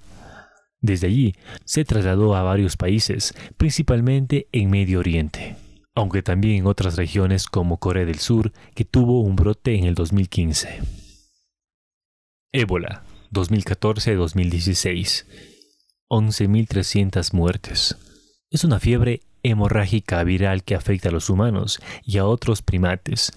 Desde 0.81 1.07
allí 1.07 1.35
se 1.65 1.85
trasladó 1.85 2.35
a 2.35 2.43
varios 2.43 2.77
países, 2.77 3.33
principalmente 3.57 4.47
en 4.51 4.69
Medio 4.69 4.99
Oriente 4.99 5.57
aunque 5.99 6.21
también 6.23 6.55
en 6.59 6.67
otras 6.67 6.95
regiones 6.95 7.47
como 7.47 7.77
Corea 7.77 8.05
del 8.05 8.19
Sur, 8.19 8.53
que 8.73 8.85
tuvo 8.85 9.19
un 9.21 9.35
brote 9.35 9.75
en 9.75 9.83
el 9.83 9.95
2015. 9.95 10.79
Ébola, 12.53 13.03
2014-2016. 13.33 15.25
11.300 16.09 17.33
muertes. 17.33 17.97
Es 18.49 18.63
una 18.63 18.79
fiebre 18.79 19.21
hemorrágica 19.43 20.23
viral 20.23 20.63
que 20.63 20.75
afecta 20.75 21.09
a 21.09 21.11
los 21.11 21.29
humanos 21.29 21.81
y 22.05 22.17
a 22.17 22.25
otros 22.25 22.61
primates 22.61 23.33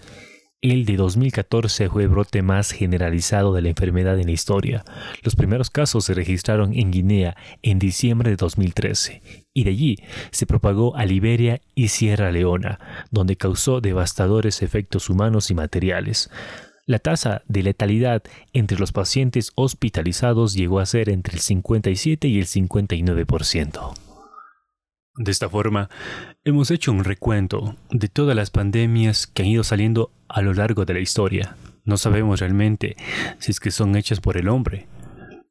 el 0.62 0.84
de 0.84 0.96
2014 0.96 1.90
fue 1.90 2.04
el 2.04 2.08
brote 2.08 2.40
más 2.40 2.70
generalizado 2.70 3.52
de 3.52 3.62
la 3.62 3.68
enfermedad 3.68 4.18
en 4.20 4.26
la 4.26 4.32
historia. 4.32 4.84
Los 5.22 5.34
primeros 5.34 5.70
casos 5.70 6.04
se 6.04 6.14
registraron 6.14 6.72
en 6.72 6.92
Guinea 6.92 7.36
en 7.62 7.80
diciembre 7.80 8.30
de 8.30 8.36
2013 8.36 9.22
y 9.52 9.64
de 9.64 9.70
allí 9.70 9.98
se 10.30 10.46
propagó 10.46 10.96
a 10.96 11.04
Liberia 11.04 11.60
y 11.74 11.88
Sierra 11.88 12.30
Leona, 12.30 12.78
donde 13.10 13.36
causó 13.36 13.80
devastadores 13.80 14.62
efectos 14.62 15.10
humanos 15.10 15.50
y 15.50 15.54
materiales. 15.54 16.30
La 16.86 17.00
tasa 17.00 17.42
de 17.48 17.64
letalidad 17.64 18.22
entre 18.52 18.78
los 18.78 18.92
pacientes 18.92 19.50
hospitalizados 19.56 20.54
llegó 20.54 20.78
a 20.78 20.86
ser 20.86 21.08
entre 21.08 21.34
el 21.34 21.40
57 21.40 22.28
y 22.28 22.38
el 22.38 22.46
59%. 22.46 23.94
De 25.16 25.30
esta 25.30 25.50
forma, 25.50 25.90
hemos 26.42 26.70
hecho 26.70 26.90
un 26.90 27.04
recuento 27.04 27.76
de 27.90 28.08
todas 28.08 28.34
las 28.34 28.50
pandemias 28.50 29.26
que 29.26 29.42
han 29.42 29.48
ido 29.48 29.62
saliendo 29.62 30.10
a 30.26 30.40
lo 30.40 30.54
largo 30.54 30.86
de 30.86 30.94
la 30.94 31.00
historia. 31.00 31.54
No 31.84 31.98
sabemos 31.98 32.40
realmente 32.40 32.96
si 33.38 33.50
es 33.50 33.60
que 33.60 33.70
son 33.70 33.94
hechas 33.94 34.20
por 34.20 34.38
el 34.38 34.48
hombre 34.48 34.88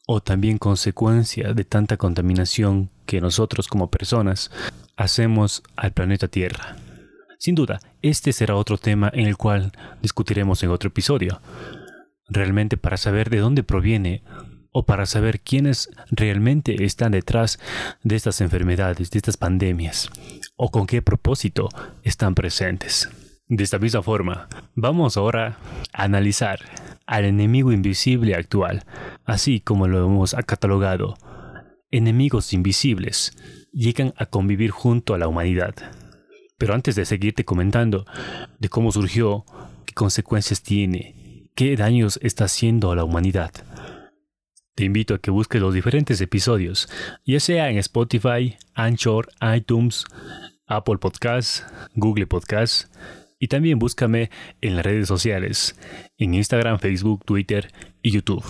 o 0.07 0.19
también 0.19 0.57
consecuencia 0.57 1.53
de 1.53 1.63
tanta 1.63 1.97
contaminación 1.97 2.89
que 3.05 3.21
nosotros 3.21 3.67
como 3.67 3.91
personas 3.91 4.49
hacemos 4.97 5.61
al 5.75 5.91
planeta 5.91 6.27
Tierra. 6.27 6.75
Sin 7.37 7.53
duda, 7.53 7.79
este 8.01 8.33
será 8.33 8.55
otro 8.55 8.79
tema 8.79 9.11
en 9.13 9.27
el 9.27 9.37
cual 9.37 9.71
discutiremos 10.01 10.63
en 10.63 10.71
otro 10.71 10.87
episodio. 10.87 11.39
Realmente 12.27 12.77
para 12.77 12.97
saber 12.97 13.29
de 13.29 13.37
dónde 13.37 13.61
proviene 13.61 14.23
o 14.71 14.85
para 14.85 15.05
saber 15.05 15.41
quiénes 15.41 15.89
realmente 16.09 16.83
están 16.83 17.11
detrás 17.11 17.59
de 18.03 18.15
estas 18.15 18.41
enfermedades, 18.41 19.11
de 19.11 19.17
estas 19.17 19.37
pandemias, 19.37 20.09
o 20.55 20.71
con 20.71 20.87
qué 20.87 21.01
propósito 21.01 21.69
están 22.03 22.35
presentes. 22.35 23.09
De 23.47 23.63
esta 23.63 23.79
misma 23.79 24.01
forma, 24.01 24.47
vamos 24.75 25.17
ahora 25.17 25.57
a 25.91 26.03
analizar 26.03 26.59
al 27.05 27.25
enemigo 27.25 27.73
invisible 27.73 28.33
actual, 28.35 28.85
así 29.25 29.59
como 29.59 29.87
lo 29.89 30.05
hemos 30.05 30.33
catalogado. 30.45 31.15
Enemigos 31.91 32.53
invisibles 32.53 33.37
llegan 33.73 34.13
a 34.15 34.25
convivir 34.25 34.71
junto 34.71 35.13
a 35.13 35.17
la 35.17 35.27
humanidad. 35.27 35.75
Pero 36.57 36.73
antes 36.73 36.95
de 36.95 37.05
seguirte 37.05 37.43
comentando 37.43 38.05
de 38.59 38.69
cómo 38.69 38.93
surgió, 38.93 39.43
qué 39.85 39.93
consecuencias 39.93 40.63
tiene, 40.63 41.49
qué 41.53 41.75
daños 41.75 42.19
está 42.21 42.45
haciendo 42.45 42.91
a 42.91 42.95
la 42.95 43.03
humanidad, 43.03 43.51
te 44.81 44.85
invito 44.85 45.13
a 45.13 45.19
que 45.19 45.29
busques 45.29 45.61
los 45.61 45.75
diferentes 45.75 46.19
episodios, 46.21 46.89
ya 47.23 47.39
sea 47.39 47.69
en 47.69 47.77
Spotify, 47.77 48.57
Anchor, 48.73 49.29
iTunes, 49.55 50.05
Apple 50.65 50.97
Podcasts, 50.97 51.63
Google 51.93 52.25
Podcasts, 52.25 52.89
y 53.38 53.47
también 53.47 53.77
búscame 53.77 54.31
en 54.59 54.75
las 54.75 54.83
redes 54.83 55.07
sociales, 55.07 55.79
en 56.17 56.33
Instagram, 56.33 56.79
Facebook, 56.79 57.23
Twitter 57.25 57.71
y 58.01 58.09
YouTube. 58.09 58.43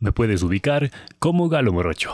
Me 0.00 0.10
puedes 0.10 0.42
ubicar 0.42 0.90
como 1.20 1.48
Galo 1.48 1.72
Morocho. 1.72 2.10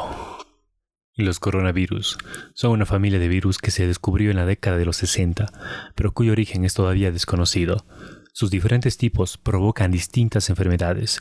Los 1.16 1.40
coronavirus 1.40 2.18
son 2.52 2.72
una 2.72 2.84
familia 2.84 3.18
de 3.18 3.28
virus 3.28 3.56
que 3.56 3.70
se 3.70 3.86
descubrió 3.86 4.30
en 4.30 4.36
la 4.36 4.44
década 4.44 4.76
de 4.76 4.84
los 4.84 4.98
60, 4.98 5.46
pero 5.94 6.12
cuyo 6.12 6.32
origen 6.32 6.66
es 6.66 6.74
todavía 6.74 7.10
desconocido. 7.10 7.86
Sus 8.34 8.50
diferentes 8.50 8.98
tipos 8.98 9.38
provocan 9.38 9.90
distintas 9.90 10.50
enfermedades, 10.50 11.20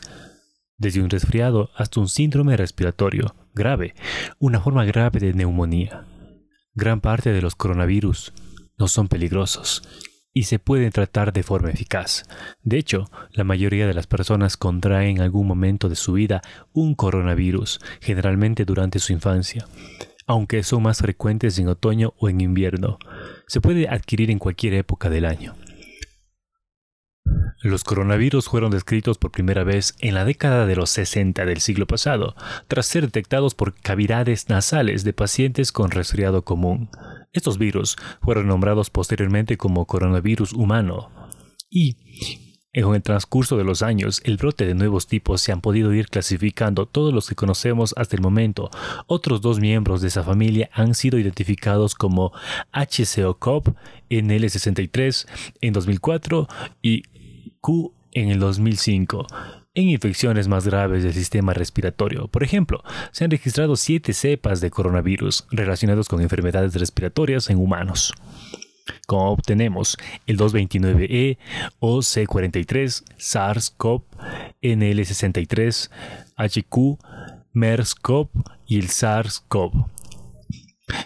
desde 0.76 1.02
un 1.02 1.10
resfriado 1.10 1.70
hasta 1.76 2.00
un 2.00 2.08
síndrome 2.08 2.56
respiratorio 2.56 3.34
grave, 3.54 3.94
una 4.38 4.60
forma 4.60 4.84
grave 4.84 5.20
de 5.20 5.34
neumonía. 5.34 6.04
Gran 6.74 7.00
parte 7.00 7.32
de 7.32 7.42
los 7.42 7.54
coronavirus 7.54 8.32
no 8.78 8.88
son 8.88 9.08
peligrosos 9.08 9.82
y 10.34 10.44
se 10.44 10.58
pueden 10.58 10.90
tratar 10.90 11.32
de 11.32 11.42
forma 11.42 11.70
eficaz. 11.70 12.24
De 12.62 12.78
hecho, 12.78 13.10
la 13.32 13.44
mayoría 13.44 13.86
de 13.86 13.94
las 13.94 14.06
personas 14.06 14.56
contraen 14.56 15.16
en 15.16 15.22
algún 15.22 15.46
momento 15.46 15.88
de 15.88 15.96
su 15.96 16.14
vida 16.14 16.40
un 16.72 16.94
coronavirus, 16.94 17.80
generalmente 18.00 18.64
durante 18.64 18.98
su 18.98 19.12
infancia, 19.12 19.66
aunque 20.26 20.62
son 20.62 20.82
más 20.84 20.98
frecuentes 20.98 21.58
en 21.58 21.68
otoño 21.68 22.14
o 22.18 22.28
en 22.28 22.40
invierno. 22.40 22.98
Se 23.46 23.60
puede 23.60 23.88
adquirir 23.88 24.30
en 24.30 24.38
cualquier 24.38 24.74
época 24.74 25.10
del 25.10 25.26
año. 25.26 25.54
Los 27.62 27.84
coronavirus 27.84 28.48
fueron 28.48 28.72
descritos 28.72 29.18
por 29.18 29.30
primera 29.30 29.62
vez 29.62 29.94
en 30.00 30.14
la 30.14 30.24
década 30.24 30.66
de 30.66 30.74
los 30.74 30.90
60 30.90 31.44
del 31.44 31.60
siglo 31.60 31.86
pasado, 31.86 32.34
tras 32.66 32.86
ser 32.86 33.04
detectados 33.04 33.54
por 33.54 33.72
cavidades 33.72 34.48
nasales 34.48 35.04
de 35.04 35.12
pacientes 35.12 35.70
con 35.70 35.92
resfriado 35.92 36.42
común. 36.42 36.90
Estos 37.32 37.58
virus 37.58 37.96
fueron 38.20 38.48
nombrados 38.48 38.90
posteriormente 38.90 39.56
como 39.56 39.86
coronavirus 39.86 40.52
humano. 40.54 41.12
Y 41.70 41.96
en 42.72 42.94
el 42.94 43.02
transcurso 43.02 43.56
de 43.56 43.64
los 43.64 43.82
años, 43.82 44.22
el 44.24 44.38
brote 44.38 44.66
de 44.66 44.74
nuevos 44.74 45.06
tipos 45.06 45.40
se 45.40 45.52
han 45.52 45.60
podido 45.60 45.94
ir 45.94 46.08
clasificando 46.08 46.86
todos 46.86 47.14
los 47.14 47.28
que 47.28 47.36
conocemos 47.36 47.94
hasta 47.96 48.16
el 48.16 48.22
momento. 48.22 48.70
Otros 49.06 49.40
dos 49.40 49.60
miembros 49.60 50.00
de 50.00 50.08
esa 50.08 50.24
familia 50.24 50.68
han 50.72 50.94
sido 50.94 51.16
identificados 51.16 51.94
como 51.94 52.32
HCO-COP 52.72 53.74
NL63 54.10 55.28
en 55.60 55.72
2004 55.72 56.48
y 56.82 57.04
Q 57.62 57.94
en 58.12 58.28
el 58.28 58.38
2005 58.40 59.26
en 59.74 59.88
infecciones 59.88 60.48
más 60.48 60.66
graves 60.66 61.02
del 61.02 61.14
sistema 61.14 61.54
respiratorio. 61.54 62.28
Por 62.28 62.42
ejemplo, 62.42 62.82
se 63.10 63.24
han 63.24 63.30
registrado 63.30 63.76
siete 63.76 64.12
cepas 64.12 64.60
de 64.60 64.70
coronavirus 64.70 65.46
relacionados 65.50 66.08
con 66.08 66.20
enfermedades 66.20 66.74
respiratorias 66.74 67.48
en 67.48 67.58
humanos. 67.58 68.12
Como 69.06 69.30
obtenemos 69.30 69.96
el 70.26 70.36
229E 70.36 71.38
o 71.78 71.98
C43, 71.98 73.04
SARS-CoV, 73.16 74.02
NL63, 74.60 75.90
HQ, 76.36 76.98
MERS-CoV 77.54 78.28
y 78.66 78.78
el 78.78 78.88
SARS-CoV. 78.88 79.86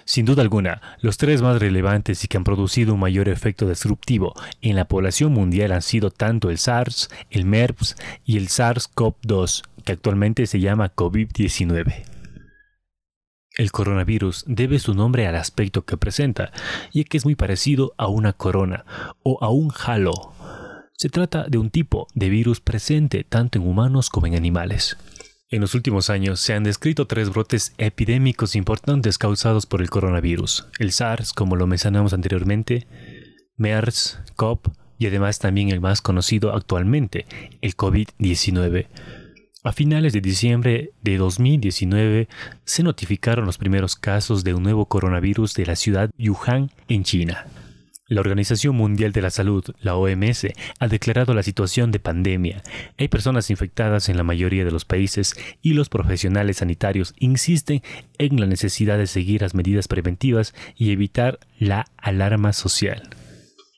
Sin 0.05 0.25
duda 0.25 0.43
alguna, 0.43 0.81
los 1.01 1.17
tres 1.17 1.43
más 1.43 1.61
relevantes 1.61 2.25
y 2.25 2.29
que 2.29 2.37
han 2.37 2.45
producido 2.45 2.95
un 2.95 3.01
mayor 3.01 3.29
efecto 3.29 3.69
disruptivo 3.69 4.35
en 4.63 4.77
la 4.77 4.87
población 4.87 5.33
mundial 5.33 5.73
han 5.73 5.83
sido 5.83 6.11
tanto 6.11 6.51
el 6.51 6.59
SARS, 6.59 7.11
el 7.31 7.45
MERS 7.45 7.97
y 8.25 8.37
el 8.37 8.49
SARS-CoV-2, 8.49 9.63
que 9.85 9.93
actualmente 9.93 10.47
se 10.47 10.61
llama 10.61 10.93
COVID-19. 10.95 12.05
El 13.57 13.73
coronavirus 13.73 14.45
debe 14.47 14.79
su 14.79 14.93
nombre 14.93 15.27
al 15.27 15.35
aspecto 15.35 15.87
que 15.87 15.97
presenta, 15.97 16.53
ya 16.93 17.05
que 17.05 17.17
es 17.17 17.25
muy 17.25 17.37
parecido 17.37 17.95
a 17.97 18.07
una 18.07 18.35
corona 18.35 18.85
o 19.23 19.39
a 19.43 19.49
un 19.49 19.73
halo. 19.85 20.13
Se 20.93 21.09
trata 21.09 21.47
de 21.49 21.59
un 21.59 21.71
tipo 21.71 22.07
de 22.15 22.29
virus 22.29 22.61
presente 22.61 23.25
tanto 23.25 23.59
en 23.59 23.67
humanos 23.67 24.11
como 24.11 24.27
en 24.27 24.35
animales. 24.35 24.97
En 25.49 25.61
los 25.61 25.77
últimos 25.77 26.11
años 26.11 26.41
se 26.41 26.55
han 26.55 26.65
descrito 26.65 27.07
tres 27.07 27.31
brotes 27.31 27.73
epidémicos 27.79 28.57
importantes 28.57 29.17
causados 29.17 29.65
por 29.65 29.81
el 29.81 29.91
coronavirus, 29.91 30.67
el 30.81 30.91
SARS, 30.91 31.33
como 31.33 31.55
lo 31.55 31.69
mencionamos 31.69 32.13
anteriormente, 32.13 32.89
MERS, 33.57 34.19
COP 34.35 34.67
y 34.99 35.07
además 35.07 35.39
también 35.39 35.69
el 35.69 35.81
más 35.81 36.03
conocido 36.03 36.53
actualmente, 36.53 37.27
el 37.61 37.77
COVID-19. 37.77 38.89
A 39.63 39.73
finales 39.73 40.13
de 40.13 40.21
diciembre 40.21 40.91
de 41.03 41.17
2019 41.17 42.29
se 42.65 42.83
notificaron 42.83 43.47
los 43.47 43.57
primeros 43.57 43.95
casos 43.95 44.43
de 44.43 44.53
un 44.53 44.65
nuevo 44.65 44.87
coronavirus 44.87 45.55
de 45.55 45.67
la 45.67 45.77
ciudad 45.77 46.11
Wuhan 46.19 46.73
en 46.89 47.05
China. 47.05 47.47
La 48.09 48.21
Organización 48.21 48.77
Mundial 48.77 49.11
de 49.11 49.21
la 49.21 49.31
Salud, 49.31 49.65
la 49.81 49.97
OMS, 49.97 50.47
ha 50.79 50.87
declarado 50.87 51.35
la 51.35 51.43
situación 51.43 51.91
de 51.91 51.99
pandemia. 51.99 52.63
Hay 52.99 53.09
personas 53.09 53.51
infectadas 53.51 54.09
en 54.09 54.17
la 54.17 54.23
mayoría 54.23 54.65
de 54.65 54.71
los 54.71 54.85
países 54.85 55.35
y 55.61 55.73
los 55.73 55.89
profesionales 55.89 56.59
sanitarios 56.59 57.15
insisten 57.19 57.83
en 58.19 58.39
la 58.39 58.47
necesidad 58.47 58.97
de 58.97 59.09
seguir 59.09 59.43
las 59.43 59.57
medidas 59.57 59.89
preventivas 59.89 60.55
y 60.77 60.93
evitar 60.93 61.41
la 61.59 61.87
alarma 61.97 62.53
social. 62.53 63.11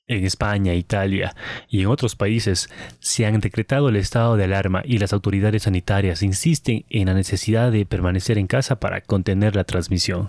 En 0.08 0.26
España, 0.26 0.74
Italia 0.74 1.34
y 1.70 1.80
en 1.80 1.86
otros 1.86 2.14
países 2.14 2.68
se 3.00 3.24
han 3.24 3.40
decretado 3.40 3.88
el 3.88 3.96
estado 3.96 4.36
de 4.36 4.44
alarma 4.44 4.82
y 4.84 4.98
las 4.98 5.14
autoridades 5.14 5.62
sanitarias 5.62 6.22
insisten 6.22 6.84
en 6.90 7.06
la 7.06 7.14
necesidad 7.14 7.72
de 7.72 7.86
permanecer 7.86 8.36
en 8.36 8.46
casa 8.46 8.78
para 8.78 9.00
contener 9.00 9.56
la 9.56 9.64
transmisión. 9.64 10.28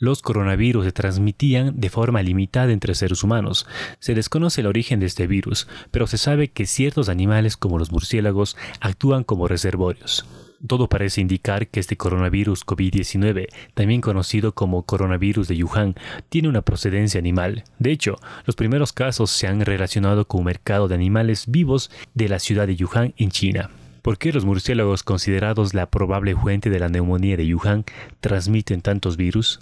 Los 0.00 0.22
coronavirus 0.22 0.86
se 0.86 0.92
transmitían 0.92 1.80
de 1.80 1.88
forma 1.88 2.20
limitada 2.20 2.72
entre 2.72 2.96
seres 2.96 3.22
humanos. 3.22 3.64
Se 4.00 4.16
desconoce 4.16 4.60
el 4.60 4.66
origen 4.66 4.98
de 4.98 5.06
este 5.06 5.28
virus, 5.28 5.68
pero 5.92 6.08
se 6.08 6.18
sabe 6.18 6.48
que 6.48 6.66
ciertos 6.66 7.08
animales 7.08 7.56
como 7.56 7.78
los 7.78 7.92
murciélagos 7.92 8.56
actúan 8.80 9.22
como 9.22 9.46
reservorios. 9.46 10.26
Todo 10.66 10.88
parece 10.88 11.20
indicar 11.20 11.68
que 11.68 11.78
este 11.78 11.96
coronavirus 11.96 12.66
COVID-19, 12.66 13.46
también 13.74 14.00
conocido 14.00 14.52
como 14.52 14.82
coronavirus 14.82 15.46
de 15.46 15.62
Wuhan, 15.62 15.94
tiene 16.28 16.48
una 16.48 16.62
procedencia 16.62 17.20
animal. 17.20 17.62
De 17.78 17.92
hecho, 17.92 18.16
los 18.46 18.56
primeros 18.56 18.92
casos 18.92 19.30
se 19.30 19.46
han 19.46 19.60
relacionado 19.64 20.26
con 20.26 20.40
un 20.40 20.46
mercado 20.46 20.88
de 20.88 20.96
animales 20.96 21.44
vivos 21.46 21.92
de 22.14 22.28
la 22.28 22.40
ciudad 22.40 22.66
de 22.66 22.76
Wuhan 22.84 23.14
en 23.16 23.30
China. 23.30 23.70
¿Por 24.02 24.18
qué 24.18 24.32
los 24.32 24.44
murciélagos 24.44 25.04
considerados 25.04 25.72
la 25.72 25.86
probable 25.86 26.34
fuente 26.34 26.68
de 26.68 26.80
la 26.80 26.88
neumonía 26.88 27.36
de 27.36 27.54
Wuhan 27.54 27.84
transmiten 28.20 28.80
tantos 28.80 29.16
virus? 29.16 29.60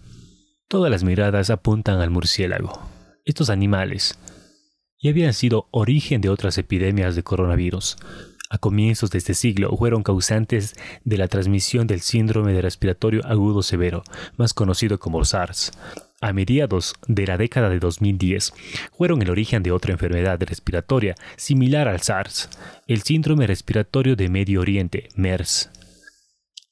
Todas 0.72 0.90
las 0.90 1.04
miradas 1.04 1.50
apuntan 1.50 2.00
al 2.00 2.08
murciélago. 2.08 2.80
Estos 3.26 3.50
animales 3.50 4.18
ya 5.02 5.10
habían 5.10 5.34
sido 5.34 5.68
origen 5.70 6.22
de 6.22 6.30
otras 6.30 6.56
epidemias 6.56 7.14
de 7.14 7.22
coronavirus, 7.22 7.98
a 8.48 8.56
comienzos 8.56 9.10
de 9.10 9.18
este 9.18 9.34
siglo 9.34 9.76
fueron 9.76 10.02
causantes 10.02 10.74
de 11.04 11.18
la 11.18 11.28
transmisión 11.28 11.86
del 11.86 12.00
síndrome 12.00 12.54
de 12.54 12.62
respiratorio 12.62 13.20
agudo 13.26 13.62
severo, 13.62 14.02
más 14.38 14.54
conocido 14.54 14.98
como 14.98 15.22
SARS. 15.26 15.72
A 16.22 16.32
mediados 16.32 16.94
de 17.06 17.26
la 17.26 17.36
década 17.36 17.68
de 17.68 17.78
2010 17.78 18.54
fueron 18.96 19.20
el 19.20 19.28
origen 19.28 19.62
de 19.62 19.72
otra 19.72 19.92
enfermedad 19.92 20.40
respiratoria 20.40 21.16
similar 21.36 21.86
al 21.86 22.00
SARS, 22.00 22.48
el 22.86 23.02
síndrome 23.02 23.46
respiratorio 23.46 24.16
de 24.16 24.30
Medio 24.30 24.62
Oriente, 24.62 25.10
MERS. 25.16 25.68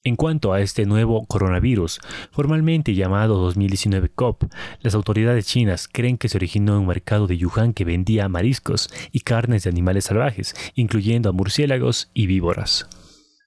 En 0.02 0.16
cuanto 0.16 0.54
a 0.54 0.62
este 0.62 0.86
nuevo 0.86 1.26
coronavirus, 1.26 2.00
formalmente 2.32 2.94
llamado 2.94 3.36
2019 3.36 4.08
COP, 4.08 4.44
las 4.80 4.94
autoridades 4.94 5.44
chinas 5.44 5.88
creen 5.88 6.16
que 6.16 6.30
se 6.30 6.38
originó 6.38 6.72
en 6.72 6.80
un 6.80 6.86
mercado 6.86 7.26
de 7.26 7.36
Wuhan 7.36 7.74
que 7.74 7.84
vendía 7.84 8.26
mariscos 8.30 8.88
y 9.12 9.20
carnes 9.20 9.64
de 9.64 9.70
animales 9.70 10.06
salvajes, 10.06 10.54
incluyendo 10.74 11.28
a 11.28 11.32
murciélagos 11.32 12.10
y 12.14 12.26
víboras. 12.26 12.88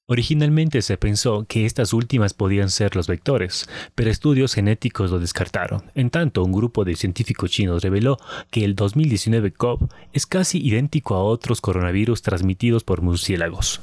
Originalmente 0.05 0.83
se 0.83 0.95
pensó 0.97 1.45
que 1.49 1.65
estas 1.65 1.91
últimas 1.91 2.35
podían 2.35 2.69
ser 2.69 2.95
los 2.95 3.07
vectores, 3.07 3.67
pero 3.95 4.11
estudios 4.11 4.53
genéticos 4.53 5.09
lo 5.09 5.17
descartaron. 5.17 5.81
En 5.95 6.11
tanto, 6.11 6.43
un 6.43 6.51
grupo 6.51 6.85
de 6.85 6.95
científicos 6.95 7.49
chinos 7.49 7.81
reveló 7.81 8.19
que 8.51 8.63
el 8.63 8.75
2019 8.75 9.53
COP 9.53 9.91
es 10.11 10.27
casi 10.27 10.59
idéntico 10.63 11.15
a 11.15 11.23
otros 11.23 11.61
coronavirus 11.61 12.21
transmitidos 12.21 12.83
por 12.83 13.01
murciélagos. 13.01 13.81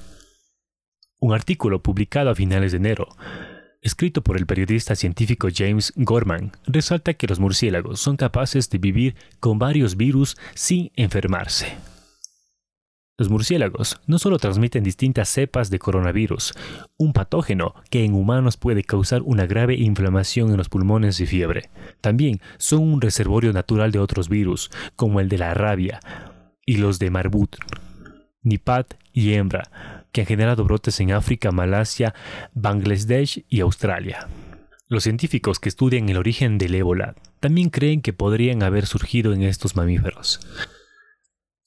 Un 1.23 1.35
artículo 1.35 1.83
publicado 1.83 2.31
a 2.31 2.35
finales 2.35 2.73
de 2.73 2.79
enero, 2.79 3.07
escrito 3.83 4.23
por 4.23 4.39
el 4.39 4.47
periodista 4.47 4.97
científico 4.97 5.49
James 5.55 5.93
Gorman, 5.95 6.53
resalta 6.67 7.13
que 7.13 7.27
los 7.27 7.39
murciélagos 7.39 8.01
son 8.01 8.17
capaces 8.17 8.71
de 8.71 8.79
vivir 8.79 9.17
con 9.39 9.59
varios 9.59 9.99
virus 9.99 10.39
sin 10.55 10.91
enfermarse. 10.97 11.77
Los 13.19 13.29
murciélagos 13.29 14.01
no 14.07 14.19
solo 14.19 14.39
transmiten 14.39 14.83
distintas 14.83 15.29
cepas 15.29 15.69
de 15.69 15.79
coronavirus, 15.79 16.55
un 16.97 17.13
patógeno 17.13 17.75
que 17.91 18.03
en 18.03 18.15
humanos 18.15 18.57
puede 18.57 18.83
causar 18.83 19.21
una 19.21 19.45
grave 19.45 19.75
inflamación 19.75 20.51
en 20.51 20.57
los 20.57 20.71
pulmones 20.71 21.21
y 21.21 21.27
fiebre, 21.27 21.69
también 22.01 22.41
son 22.57 22.81
un 22.81 23.03
reservorio 23.03 23.53
natural 23.53 23.93
de 23.93 23.99
otros 23.99 24.31
virus, 24.31 24.71
como 24.97 25.21
el 25.21 25.29
de 25.29 25.37
la 25.37 25.53
rabia 25.53 26.01
y 26.65 26.79
los 26.79 26.99
de 26.99 27.11
Marbut, 27.11 27.57
Nipat 28.43 28.95
y 29.13 29.35
hembra, 29.35 30.00
que 30.13 30.23
han 30.23 30.27
generado 30.27 30.65
brotes 30.65 31.01
en 31.01 31.13
África, 31.13 31.53
Malasia, 31.53 32.15
Bangladesh 32.55 33.45
y 33.49 33.61
Australia. 33.61 34.29
Los 34.89 35.05
científicos 35.05 35.61
que 35.61 35.69
estudian 35.69 36.09
el 36.09 36.17
origen 36.17 36.59
del 36.59 36.75
ébola 36.75 37.15
también 37.39 37.71
creen 37.71 38.03
que 38.03 38.13
podrían 38.13 38.63
haber 38.63 38.87
surgido 38.87 39.33
en 39.33 39.43
estos 39.43 39.77
mamíferos. 39.77 40.41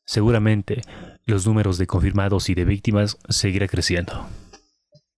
seguramente 0.06 0.82
los 1.26 1.46
números 1.46 1.78
de 1.78 1.86
confirmados 1.88 2.50
y 2.50 2.56
de 2.56 2.66
víctimas 2.66 3.18
seguirá 3.30 3.68
creciendo. 3.68 4.26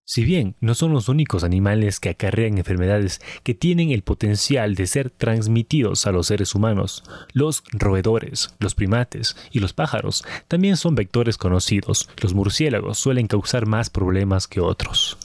Si 0.06 0.22
bien 0.22 0.54
no 0.60 0.74
son 0.74 0.92
los 0.92 1.08
únicos 1.08 1.44
animales 1.44 1.98
que 1.98 2.10
acarrean 2.10 2.58
enfermedades 2.58 3.22
que 3.42 3.54
tienen 3.54 3.90
el 3.90 4.02
potencial 4.02 4.74
de 4.74 4.86
ser 4.86 5.08
transmitidos 5.08 6.06
a 6.06 6.12
los 6.12 6.26
seres 6.26 6.54
humanos, 6.54 7.04
los 7.32 7.64
roedores, 7.72 8.54
los 8.58 8.74
primates 8.74 9.34
y 9.50 9.60
los 9.60 9.72
pájaros 9.72 10.22
también 10.46 10.76
son 10.76 10.94
vectores 10.94 11.38
conocidos. 11.38 12.10
Los 12.20 12.34
murciélagos 12.34 12.98
suelen 12.98 13.28
causar 13.28 13.64
más 13.66 13.88
problemas 13.88 14.46
que 14.46 14.60
otros. 14.60 15.16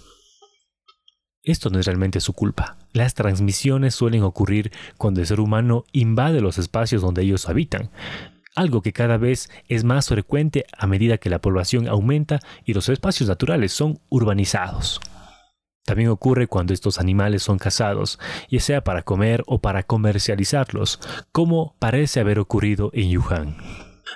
Esto 1.44 1.70
no 1.70 1.80
es 1.80 1.86
realmente 1.86 2.22
su 2.22 2.32
culpa. 2.32 2.78
Las 2.94 3.16
transmisiones 3.16 3.96
suelen 3.96 4.24
ocurrir 4.24 4.72
cuando 4.98 5.20
el 5.20 5.28
ser 5.28 5.42
humano 5.42 5.84
invade 5.92 6.40
los 6.40 6.58
espacios 6.58 7.02
donde 7.02 7.24
ellos 7.24 7.50
habitan, 7.50 7.90
algo 8.60 8.82
que 8.82 8.94
cada 8.94 9.18
vez 9.18 9.50
es 9.68 9.84
más 9.84 10.10
frecuente 10.10 10.66
a 10.78 10.86
medida 10.88 11.18
que 11.18 11.30
la 11.30 11.40
población 11.40 11.88
aumenta 11.88 12.40
y 12.66 12.74
los 12.74 12.90
espacios 12.90 13.30
naturales 13.30 13.72
son 13.72 14.00
urbanizados. 14.10 15.00
También 15.86 16.10
ocurre 16.10 16.48
cuando 16.48 16.74
estos 16.74 17.00
animales 17.00 17.42
son 17.42 17.58
cazados, 17.58 18.20
ya 18.50 18.60
sea 18.60 18.84
para 18.84 19.02
comer 19.02 19.44
o 19.48 19.60
para 19.60 19.84
comercializarlos, 19.84 21.00
como 21.32 21.76
parece 21.80 22.20
haber 22.20 22.38
ocurrido 22.38 22.92
en 22.94 23.18
Wuhan. 23.18 23.58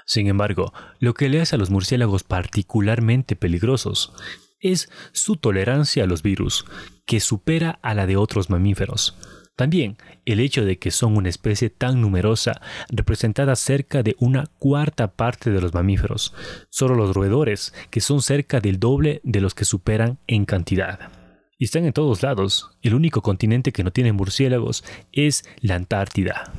Sin 0.06 0.27
embargo, 0.27 0.73
lo 0.99 1.13
que 1.13 1.29
le 1.29 1.41
hace 1.41 1.56
a 1.56 1.58
los 1.58 1.69
murciélagos 1.69 2.23
particularmente 2.23 3.36
peligrosos 3.36 4.13
es 4.60 4.89
su 5.13 5.36
tolerancia 5.36 6.03
a 6.03 6.08
los 6.08 6.21
virus, 6.21 6.65
que 7.06 7.19
supera 7.19 7.79
a 7.82 7.93
la 7.93 8.06
de 8.08 8.17
otros 8.17 8.49
mamíferos. 8.49 9.17
También 9.55 9.97
el 10.25 10.39
hecho 10.39 10.65
de 10.65 10.79
que 10.79 10.89
son 10.89 11.15
una 11.15 11.29
especie 11.29 11.69
tan 11.69 12.01
numerosa, 12.01 12.59
representada 12.89 13.55
cerca 13.55 14.01
de 14.01 14.15
una 14.19 14.47
cuarta 14.57 15.11
parte 15.13 15.51
de 15.51 15.61
los 15.61 15.73
mamíferos, 15.73 16.33
solo 16.69 16.95
los 16.95 17.15
roedores, 17.15 17.73
que 17.91 18.01
son 18.01 18.21
cerca 18.21 18.59
del 18.59 18.79
doble 18.79 19.21
de 19.23 19.41
los 19.41 19.53
que 19.53 19.65
superan 19.65 20.17
en 20.25 20.45
cantidad. 20.45 21.11
Y 21.59 21.65
están 21.65 21.85
en 21.85 21.93
todos 21.93 22.23
lados. 22.23 22.71
El 22.81 22.95
único 22.95 23.21
continente 23.21 23.71
que 23.71 23.83
no 23.83 23.91
tiene 23.91 24.11
murciélagos 24.11 24.83
es 25.11 25.45
la 25.61 25.75
Antártida. 25.75 26.51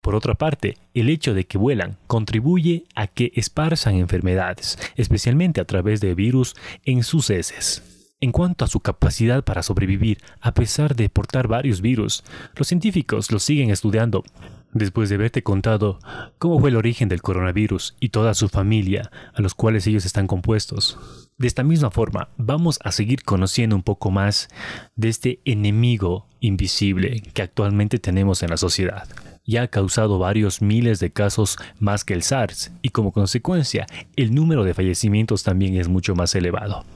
Por 0.00 0.14
otra 0.14 0.34
parte, 0.34 0.78
el 0.94 1.10
hecho 1.10 1.34
de 1.34 1.44
que 1.44 1.58
vuelan 1.58 1.98
contribuye 2.06 2.84
a 2.94 3.08
que 3.08 3.32
esparzan 3.34 3.96
enfermedades, 3.96 4.78
especialmente 4.96 5.60
a 5.60 5.64
través 5.64 6.00
de 6.00 6.14
virus 6.14 6.54
en 6.84 7.02
sus 7.02 7.28
heces. 7.28 7.95
En 8.18 8.32
cuanto 8.32 8.64
a 8.64 8.68
su 8.68 8.80
capacidad 8.80 9.44
para 9.44 9.62
sobrevivir 9.62 10.18
a 10.40 10.54
pesar 10.54 10.96
de 10.96 11.10
portar 11.10 11.48
varios 11.48 11.82
virus, 11.82 12.24
los 12.54 12.66
científicos 12.66 13.30
los 13.30 13.42
siguen 13.42 13.70
estudiando. 13.70 14.24
Después 14.72 15.10
de 15.10 15.16
haberte 15.16 15.42
contado 15.42 15.98
cómo 16.38 16.58
fue 16.58 16.70
el 16.70 16.76
origen 16.76 17.10
del 17.10 17.20
coronavirus 17.20 17.94
y 18.00 18.08
toda 18.08 18.32
su 18.32 18.48
familia, 18.48 19.10
a 19.34 19.42
los 19.42 19.54
cuales 19.54 19.86
ellos 19.86 20.06
están 20.06 20.26
compuestos, 20.26 20.98
de 21.36 21.46
esta 21.46 21.62
misma 21.62 21.90
forma 21.90 22.30
vamos 22.38 22.78
a 22.82 22.90
seguir 22.90 23.22
conociendo 23.22 23.76
un 23.76 23.82
poco 23.82 24.10
más 24.10 24.48
de 24.94 25.10
este 25.10 25.40
enemigo 25.44 26.26
invisible 26.40 27.20
que 27.34 27.42
actualmente 27.42 27.98
tenemos 27.98 28.42
en 28.42 28.48
la 28.48 28.56
sociedad. 28.56 29.06
Ya 29.44 29.62
ha 29.62 29.68
causado 29.68 30.18
varios 30.18 30.62
miles 30.62 31.00
de 31.00 31.12
casos 31.12 31.58
más 31.80 32.02
que 32.02 32.14
el 32.14 32.22
SARS 32.22 32.72
y 32.80 32.88
como 32.88 33.12
consecuencia 33.12 33.86
el 34.16 34.34
número 34.34 34.64
de 34.64 34.72
fallecimientos 34.72 35.42
también 35.42 35.76
es 35.76 35.88
mucho 35.88 36.14
más 36.14 36.34
elevado. 36.34 36.86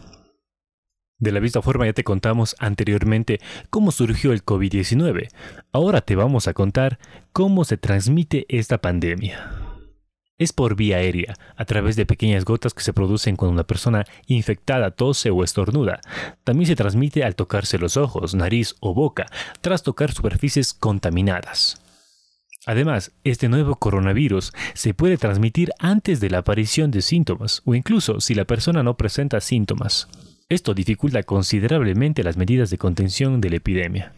De 1.20 1.33
la 1.33 1.40
misma 1.40 1.61
forma 1.61 1.85
ya 1.85 1.92
te 1.92 2.02
contamos 2.02 2.56
anteriormente 2.59 3.40
cómo 3.68 3.92
surgió 3.92 4.33
el 4.33 4.42
COVID-19. 4.42 5.28
Ahora 5.70 6.00
te 6.00 6.16
vamos 6.16 6.48
a 6.48 6.54
contar 6.54 6.98
cómo 7.33 7.64
se 7.64 7.76
transmite 7.76 8.46
esta 8.48 8.78
pandemia. 8.78 9.50
Es 10.38 10.54
por 10.54 10.74
vía 10.74 10.96
aérea, 10.96 11.35
a 11.54 11.66
través 11.66 11.96
de 11.96 12.06
pequeñas 12.06 12.46
gotas 12.46 12.72
que 12.72 12.83
se 12.83 12.94
producen 12.94 13.37
cuando 13.37 13.52
una 13.52 13.66
persona 13.66 14.06
infectada 14.26 14.90
tose 14.92 15.28
o 15.28 15.44
estornuda. 15.44 16.00
También 16.44 16.66
se 16.66 16.76
transmite 16.76 17.22
al 17.22 17.37
tocarse 17.37 17.76
los 17.76 17.98
ojos, 17.98 18.35
nariz 18.35 18.74
o 18.80 18.94
boca, 18.94 19.26
tras 19.61 19.83
tocar 19.83 20.12
superficies 20.12 20.72
contaminadas. 20.72 21.83
Además, 22.64 23.12
este 23.24 23.50
nuevo 23.50 23.76
coronavirus 23.76 24.52
se 24.72 24.94
puede 24.94 25.18
transmitir 25.18 25.72
antes 25.78 26.20
de 26.20 26.30
la 26.30 26.38
aparición 26.38 26.90
de 26.90 27.02
síntomas 27.02 27.61
o 27.66 27.74
incluso 27.74 28.20
si 28.20 28.35
la 28.35 28.46
persona 28.46 28.83
no 28.83 28.96
presenta 28.96 29.42
síntomas. 29.42 30.09
Esto 30.51 30.75
dificulta 30.75 31.23
considerablemente 31.23 32.25
las 32.25 32.37
medidas 32.37 32.71
de 32.71 32.79
contención 32.79 33.41
de 33.41 33.51
la 33.51 33.57
epidemia. 33.57 34.13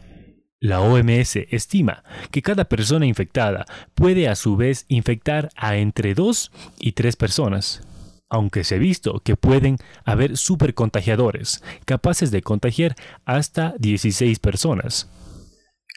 La 0.59 0.81
OMS 0.81 1.35
estima 1.51 2.03
que 2.31 2.41
cada 2.41 2.65
persona 2.65 3.05
infectada 3.05 3.65
puede 3.93 4.27
a 4.27 4.35
su 4.35 4.57
vez 4.57 4.85
infectar 4.87 5.49
a 5.55 5.77
entre 5.77 6.15
2 6.15 6.51
y 6.79 6.93
3 6.93 7.15
personas, 7.17 7.87
aunque 8.29 8.63
se 8.63 8.75
ha 8.75 8.77
visto 8.79 9.19
que 9.19 9.37
pueden 9.37 9.77
haber 10.05 10.35
supercontagiadores, 10.35 11.63
capaces 11.85 12.31
de 12.31 12.41
contagiar 12.41 12.95
hasta 13.25 13.75
16 13.77 14.39
personas. 14.39 15.11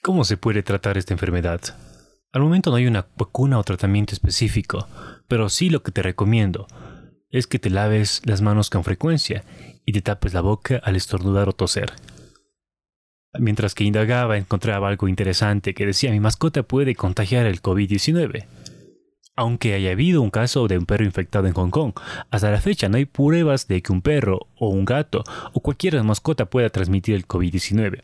¿Cómo 0.03 0.25
se 0.25 0.37
puede 0.37 0.62
tratar 0.62 0.99
esta 0.99 1.14
enfermedad? 1.14 1.62
Al 2.35 2.42
momento 2.42 2.68
no 2.68 2.77
hay 2.77 2.87
una 2.87 3.07
vacuna 3.16 3.59
o 3.59 3.64
tratamiento 3.64 4.12
específico, 4.12 4.87
pero 5.29 5.49
sí 5.49 5.70
lo 5.70 5.83
que 5.83 5.92
te 5.92 6.03
recomiendo 6.03 6.66
es 7.30 7.46
que 7.46 7.58
te 7.58 7.70
laves 7.70 8.22
las 8.24 8.42
manos 8.42 8.70
con 8.70 8.84
frecuencia 8.84 9.44
y 9.84 9.92
te 9.92 10.02
tapes 10.02 10.34
la 10.34 10.40
boca 10.40 10.80
al 10.82 10.96
estornudar 10.96 11.48
o 11.48 11.52
toser. 11.52 11.92
Mientras 13.38 13.74
que 13.74 13.84
indagaba 13.84 14.38
encontraba 14.38 14.88
algo 14.88 15.08
interesante 15.08 15.74
que 15.74 15.86
decía 15.86 16.10
mi 16.10 16.20
mascota 16.20 16.62
puede 16.62 16.94
contagiar 16.94 17.46
el 17.46 17.60
COVID-19. 17.60 18.46
Aunque 19.38 19.74
haya 19.74 19.90
habido 19.90 20.22
un 20.22 20.30
caso 20.30 20.66
de 20.66 20.78
un 20.78 20.86
perro 20.86 21.04
infectado 21.04 21.46
en 21.46 21.52
Hong 21.52 21.68
Kong, 21.68 21.92
hasta 22.30 22.50
la 22.50 22.60
fecha 22.60 22.88
no 22.88 22.96
hay 22.96 23.04
pruebas 23.04 23.68
de 23.68 23.82
que 23.82 23.92
un 23.92 24.00
perro 24.00 24.48
o 24.58 24.70
un 24.70 24.86
gato 24.86 25.24
o 25.52 25.60
cualquier 25.60 26.02
mascota 26.02 26.46
pueda 26.46 26.70
transmitir 26.70 27.14
el 27.14 27.28
COVID-19. 27.28 28.00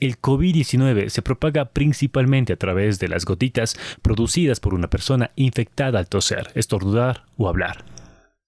El 0.00 0.20
COVID-19 0.20 1.08
se 1.08 1.22
propaga 1.22 1.66
principalmente 1.66 2.52
a 2.52 2.56
través 2.56 2.98
de 2.98 3.08
las 3.08 3.24
gotitas 3.24 3.78
producidas 4.02 4.60
por 4.60 4.74
una 4.74 4.90
persona 4.90 5.30
infectada 5.36 5.98
al 5.98 6.08
toser, 6.08 6.50
estornudar 6.54 7.24
o 7.38 7.48
hablar. 7.48 7.93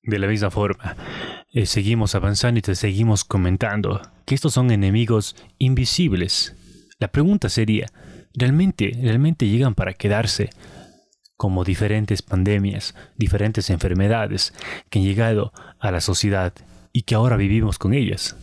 De 0.06 0.20
la 0.20 0.28
misma 0.28 0.50
forma, 0.50 0.96
eh, 1.52 1.66
seguimos 1.66 2.14
avanzando 2.14 2.58
y 2.58 2.62
te 2.62 2.76
seguimos 2.76 3.24
comentando 3.24 4.00
que 4.24 4.36
estos 4.36 4.54
son 4.54 4.70
enemigos 4.70 5.34
invisibles. 5.58 6.54
La 7.00 7.08
pregunta 7.08 7.48
sería, 7.48 7.88
¿realmente, 8.32 8.92
realmente 9.02 9.48
llegan 9.48 9.74
para 9.74 9.94
quedarse? 9.94 10.50
Como 11.36 11.64
diferentes 11.64 12.22
pandemias, 12.22 12.94
diferentes 13.16 13.68
enfermedades 13.68 14.54
que 14.90 15.00
han 15.00 15.04
llegado 15.04 15.52
a 15.80 15.90
la 15.90 16.00
sociedad 16.00 16.54
y 16.92 17.02
que 17.02 17.16
ahora 17.16 17.36
vivimos 17.36 17.76
con 17.76 17.92
ellas 17.92 18.36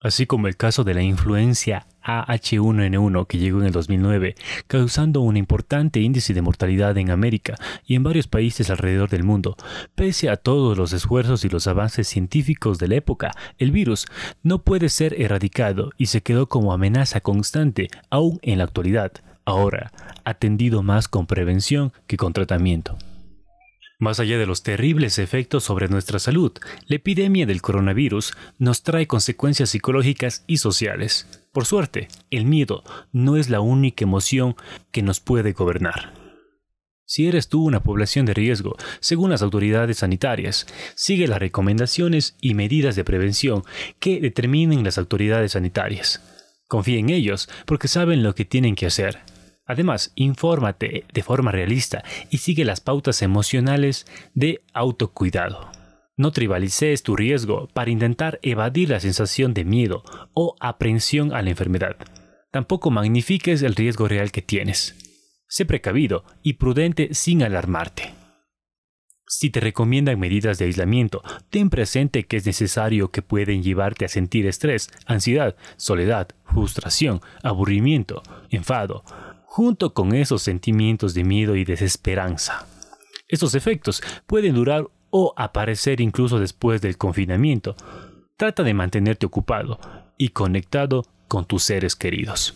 así 0.00 0.26
como 0.26 0.48
el 0.48 0.56
caso 0.56 0.84
de 0.84 0.94
la 0.94 1.02
influencia 1.02 1.86
AH1N1 2.04 3.26
que 3.26 3.38
llegó 3.38 3.60
en 3.60 3.66
el 3.66 3.72
2009, 3.72 4.34
causando 4.66 5.20
un 5.20 5.36
importante 5.36 6.00
índice 6.00 6.34
de 6.34 6.42
mortalidad 6.42 6.96
en 6.98 7.10
América 7.10 7.56
y 7.84 7.94
en 7.94 8.02
varios 8.02 8.28
países 8.28 8.70
alrededor 8.70 9.10
del 9.10 9.24
mundo. 9.24 9.56
Pese 9.94 10.30
a 10.30 10.36
todos 10.36 10.78
los 10.78 10.92
esfuerzos 10.92 11.44
y 11.44 11.48
los 11.48 11.66
avances 11.66 12.06
científicos 12.06 12.78
de 12.78 12.88
la 12.88 12.96
época, 12.96 13.32
el 13.58 13.72
virus 13.72 14.06
no 14.42 14.62
puede 14.62 14.88
ser 14.88 15.20
erradicado 15.20 15.90
y 15.98 16.06
se 16.06 16.22
quedó 16.22 16.48
como 16.48 16.72
amenaza 16.72 17.20
constante 17.20 17.88
aún 18.10 18.38
en 18.42 18.58
la 18.58 18.64
actualidad, 18.64 19.12
ahora 19.44 19.92
atendido 20.24 20.82
más 20.82 21.08
con 21.08 21.26
prevención 21.26 21.92
que 22.06 22.16
con 22.16 22.32
tratamiento. 22.32 22.96
Más 23.98 24.20
allá 24.20 24.36
de 24.36 24.46
los 24.46 24.62
terribles 24.62 25.18
efectos 25.18 25.64
sobre 25.64 25.88
nuestra 25.88 26.18
salud, 26.18 26.52
la 26.86 26.96
epidemia 26.96 27.46
del 27.46 27.62
coronavirus 27.62 28.34
nos 28.58 28.82
trae 28.82 29.06
consecuencias 29.06 29.70
psicológicas 29.70 30.44
y 30.46 30.58
sociales. 30.58 31.26
Por 31.50 31.64
suerte, 31.64 32.08
el 32.30 32.44
miedo 32.44 32.84
no 33.12 33.38
es 33.38 33.48
la 33.48 33.60
única 33.60 34.04
emoción 34.04 34.54
que 34.92 35.00
nos 35.00 35.20
puede 35.20 35.52
gobernar. 35.52 36.12
Si 37.06 37.26
eres 37.26 37.48
tú 37.48 37.64
una 37.64 37.82
población 37.82 38.26
de 38.26 38.34
riesgo, 38.34 38.76
según 39.00 39.30
las 39.30 39.40
autoridades 39.40 39.98
sanitarias, 39.98 40.66
sigue 40.94 41.26
las 41.26 41.38
recomendaciones 41.38 42.36
y 42.40 42.52
medidas 42.52 42.96
de 42.96 43.04
prevención 43.04 43.62
que 43.98 44.20
determinen 44.20 44.84
las 44.84 44.98
autoridades 44.98 45.52
sanitarias. 45.52 46.20
Confía 46.68 46.98
en 46.98 47.08
ellos 47.08 47.48
porque 47.64 47.88
saben 47.88 48.22
lo 48.22 48.34
que 48.34 48.44
tienen 48.44 48.74
que 48.74 48.86
hacer. 48.86 49.20
Además, 49.66 50.12
infórmate 50.14 51.04
de 51.12 51.22
forma 51.22 51.50
realista 51.50 52.04
y 52.30 52.38
sigue 52.38 52.64
las 52.64 52.80
pautas 52.80 53.20
emocionales 53.22 54.06
de 54.34 54.62
autocuidado. 54.72 55.70
No 56.16 56.30
tribalices 56.30 57.02
tu 57.02 57.16
riesgo 57.16 57.68
para 57.74 57.90
intentar 57.90 58.38
evadir 58.42 58.90
la 58.90 59.00
sensación 59.00 59.52
de 59.52 59.64
miedo 59.64 60.02
o 60.32 60.56
aprensión 60.60 61.34
a 61.34 61.42
la 61.42 61.50
enfermedad. 61.50 61.96
Tampoco 62.50 62.90
magnifiques 62.90 63.60
el 63.62 63.74
riesgo 63.74 64.08
real 64.08 64.32
que 64.32 64.40
tienes. 64.40 64.94
Sé 65.48 65.66
precavido 65.66 66.24
y 66.42 66.54
prudente 66.54 67.12
sin 67.12 67.42
alarmarte. 67.42 68.14
Si 69.28 69.50
te 69.50 69.58
recomiendan 69.58 70.20
medidas 70.20 70.58
de 70.58 70.66
aislamiento, 70.66 71.22
ten 71.50 71.68
presente 71.68 72.24
que 72.24 72.36
es 72.36 72.46
necesario 72.46 73.10
que 73.10 73.22
pueden 73.22 73.62
llevarte 73.62 74.04
a 74.04 74.08
sentir 74.08 74.46
estrés, 74.46 74.88
ansiedad, 75.04 75.56
soledad, 75.76 76.28
frustración, 76.44 77.20
aburrimiento, 77.42 78.22
enfado, 78.50 79.04
junto 79.56 79.94
con 79.94 80.14
esos 80.14 80.42
sentimientos 80.42 81.14
de 81.14 81.24
miedo 81.24 81.56
y 81.56 81.64
desesperanza. 81.64 82.66
Estos 83.26 83.54
efectos 83.54 84.02
pueden 84.26 84.54
durar 84.54 84.86
o 85.08 85.32
aparecer 85.34 86.02
incluso 86.02 86.38
después 86.38 86.82
del 86.82 86.98
confinamiento. 86.98 87.74
Trata 88.36 88.62
de 88.64 88.74
mantenerte 88.74 89.24
ocupado 89.24 89.80
y 90.18 90.28
conectado 90.28 91.06
con 91.26 91.46
tus 91.46 91.62
seres 91.62 91.96
queridos. 91.96 92.52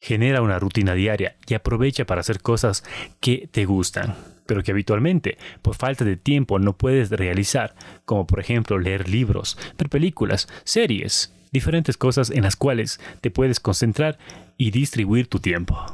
Genera 0.00 0.40
una 0.40 0.60
rutina 0.60 0.94
diaria 0.94 1.34
y 1.44 1.54
aprovecha 1.54 2.04
para 2.04 2.20
hacer 2.20 2.40
cosas 2.40 2.84
que 3.18 3.48
te 3.50 3.64
gustan, 3.64 4.14
pero 4.46 4.62
que 4.62 4.70
habitualmente, 4.70 5.38
por 5.60 5.74
falta 5.74 6.04
de 6.04 6.16
tiempo, 6.16 6.60
no 6.60 6.76
puedes 6.76 7.10
realizar, 7.10 7.74
como 8.04 8.28
por 8.28 8.38
ejemplo 8.38 8.78
leer 8.78 9.08
libros, 9.08 9.58
ver 9.76 9.88
películas, 9.88 10.46
series, 10.62 11.34
diferentes 11.50 11.96
cosas 11.96 12.30
en 12.30 12.44
las 12.44 12.54
cuales 12.54 13.00
te 13.22 13.32
puedes 13.32 13.58
concentrar 13.58 14.18
y 14.56 14.70
distribuir 14.70 15.26
tu 15.26 15.40
tiempo. 15.40 15.84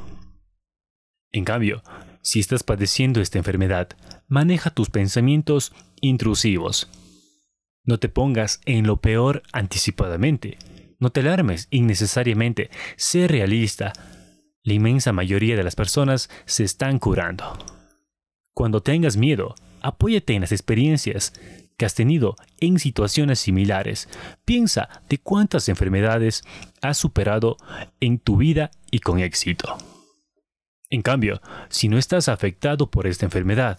En 1.35 1.45
cambio, 1.45 1.83
si 2.23 2.39
estás 2.39 2.63
padeciendo 2.63 3.21
esta 3.21 3.39
enfermedad, 3.39 3.89
maneja 4.29 4.71
tus 4.71 4.89
pensamientos 4.89 5.73
intrusivos. 6.01 6.89
No 7.83 7.99
te 7.99 8.09
pongas 8.09 8.61
en 8.67 8.87
lo 8.87 8.99
peor 8.99 9.43
anticipadamente. 9.53 10.59
No 11.01 11.11
te 11.11 11.21
alarmes 11.21 11.67
innecesariamente. 11.71 12.71
Sé 12.97 13.27
realista. 13.27 13.93
La 14.63 14.75
inmensa 14.75 15.13
mayoría 15.13 15.57
de 15.57 15.65
las 15.65 15.75
personas 15.75 16.31
se 16.45 16.63
están 16.63 17.01
curando. 17.01 17.59
Cuando 18.53 18.81
tengas 18.81 19.17
miedo, 19.17 19.57
apóyate 19.83 20.35
en 20.35 20.43
las 20.43 20.53
experiencias 20.53 21.33
que 21.77 21.85
has 21.85 21.97
tenido 21.97 22.37
en 22.61 22.79
situaciones 22.79 23.41
similares. 23.41 24.09
Piensa 24.45 25.03
de 25.09 25.19
cuántas 25.19 25.69
enfermedades 25.69 26.45
has 26.81 26.97
superado 26.97 27.57
en 27.99 28.21
tu 28.21 28.37
vida 28.37 28.71
y 28.93 29.01
con 29.01 29.19
éxito. 29.19 29.77
En 30.91 31.03
cambio, 31.03 31.41
si 31.69 31.89
no 31.89 31.99
estás 31.99 32.29
afectado 32.29 32.91
por 32.91 33.07
esta 33.07 33.27
enfermedad, 33.27 33.79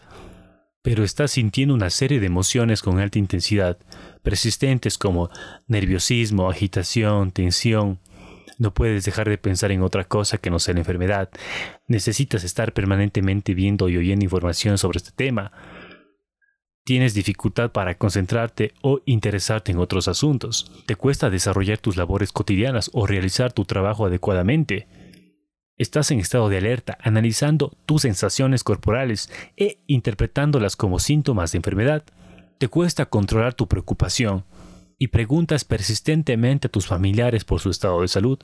pero 0.81 1.03
estás 1.03 1.31
sintiendo 1.31 1.73
una 1.73 1.89
serie 1.89 2.19
de 2.19 2.27
emociones 2.27 2.81
con 2.81 2.99
alta 2.99 3.17
intensidad, 3.17 3.77
persistentes 4.21 4.97
como 4.97 5.29
nerviosismo, 5.67 6.49
agitación, 6.49 7.31
tensión, 7.31 7.99
no 8.57 8.73
puedes 8.73 9.03
dejar 9.03 9.27
de 9.29 9.37
pensar 9.37 9.71
en 9.71 9.81
otra 9.81 10.05
cosa 10.05 10.37
que 10.37 10.49
no 10.49 10.59
sea 10.59 10.73
la 10.75 10.81
enfermedad. 10.81 11.29
Necesitas 11.87 12.43
estar 12.43 12.73
permanentemente 12.73 13.53
viendo 13.53 13.89
y 13.89 13.97
oyendo 13.97 14.23
información 14.23 14.77
sobre 14.77 14.97
este 14.97 15.11
tema. 15.11 15.51
Tienes 16.85 17.13
dificultad 17.13 17.71
para 17.71 17.97
concentrarte 17.97 18.73
o 18.81 19.01
interesarte 19.05 19.71
en 19.71 19.79
otros 19.79 20.07
asuntos. 20.07 20.71
Te 20.85 20.95
cuesta 20.95 21.29
desarrollar 21.29 21.79
tus 21.79 21.97
labores 21.97 22.31
cotidianas 22.31 22.91
o 22.93 23.07
realizar 23.07 23.51
tu 23.51 23.65
trabajo 23.65 24.05
adecuadamente 24.05 24.87
Estás 25.77 26.09
en 26.11 26.19
estado 26.19 26.47
de 26.47 26.57
alerta, 26.57 26.97
analizando 27.01 27.77
tus 27.85 28.03
sensaciones 28.03 28.63
corporales 28.63 29.29
e 29.57 29.83
interpretándolas 29.87 30.77
como 30.77 30.99
síntomas 30.99 31.51
de 31.51 31.57
enfermedad. 31.57 32.03
Te 32.57 32.69
cuesta 32.69 33.07
controlar 33.07 33.55
tu 33.55 33.67
preocupación 33.67 34.45
y 34.97 35.07
preguntas 35.07 35.65
persistentemente 35.65 36.67
a 36.67 36.71
tus 36.71 36.87
familiares 36.87 37.43
por 37.43 37.59
su 37.59 37.69
estado 37.69 38.01
de 38.01 38.07
salud. 38.07 38.39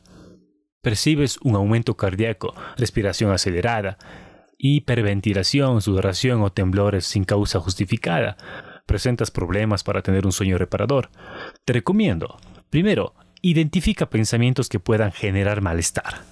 Percibes 0.81 1.37
un 1.41 1.55
aumento 1.55 1.95
cardíaco, 1.95 2.53
respiración 2.75 3.31
acelerada, 3.31 3.97
hiperventilación, 4.57 5.81
sudoración 5.81 6.41
o 6.41 6.51
temblores 6.51 7.05
sin 7.05 7.23
causa 7.23 7.61
justificada. 7.61 8.35
Presentas 8.85 9.31
problemas 9.31 9.83
para 9.85 10.01
tener 10.01 10.25
un 10.25 10.33
sueño 10.33 10.57
reparador. 10.57 11.09
Te 11.63 11.71
recomiendo, 11.71 12.37
primero, 12.69 13.13
identifica 13.41 14.09
pensamientos 14.09 14.67
que 14.67 14.79
puedan 14.79 15.13
generar 15.13 15.61
malestar. 15.61 16.30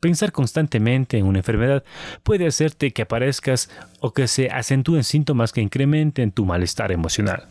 Pensar 0.00 0.32
constantemente 0.32 1.18
en 1.18 1.26
una 1.26 1.38
enfermedad 1.38 1.84
puede 2.22 2.46
hacerte 2.46 2.92
que 2.92 3.02
aparezcas 3.02 3.70
o 4.00 4.12
que 4.12 4.28
se 4.28 4.50
acentúen 4.50 5.04
síntomas 5.04 5.52
que 5.52 5.62
incrementen 5.62 6.32
tu 6.32 6.44
malestar 6.44 6.92
emocional. 6.92 7.46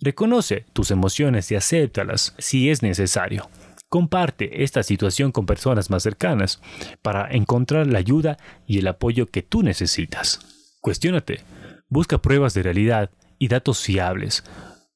Reconoce 0.00 0.66
tus 0.72 0.90
emociones 0.90 1.50
y 1.50 1.56
acéptalas 1.56 2.34
si 2.38 2.70
es 2.70 2.82
necesario. 2.82 3.48
Comparte 3.88 4.64
esta 4.64 4.82
situación 4.82 5.30
con 5.30 5.46
personas 5.46 5.88
más 5.90 6.02
cercanas 6.02 6.60
para 7.00 7.30
encontrar 7.30 7.86
la 7.86 7.98
ayuda 7.98 8.38
y 8.66 8.78
el 8.78 8.88
apoyo 8.88 9.26
que 9.26 9.42
tú 9.42 9.62
necesitas. 9.62 10.40
Cuestiónate. 10.80 11.42
Busca 11.88 12.18
pruebas 12.18 12.54
de 12.54 12.62
realidad 12.62 13.10
y 13.38 13.48
datos 13.48 13.82
fiables 13.82 14.42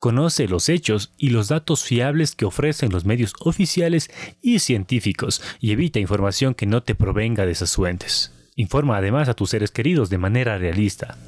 Conoce 0.01 0.47
los 0.47 0.69
hechos 0.69 1.13
y 1.17 1.31
los 1.31 1.49
datos 1.49 1.83
fiables 1.83 2.37
que 2.37 2.45
ofrecen 2.45 2.93
los 2.93 3.05
medios 3.05 3.33
oficiales 3.41 4.11
y 4.41 4.61
científicos 4.61 5.43
y 5.59 5.73
evita 5.73 5.99
información 5.99 6.55
que 6.55 6.67
no 6.67 6.85
te 6.85 6.95
provenga 6.95 7.45
de 7.47 7.53
esas 7.53 7.75
fuentes. 7.75 8.33
Informa 8.55 8.97
además 8.97 9.29
a 9.29 9.35
tus 9.35 9.51
seres 9.51 9.73
queridos 9.73 10.09
de 10.09 10.19
manera 10.19 10.57
realista. 10.57 11.19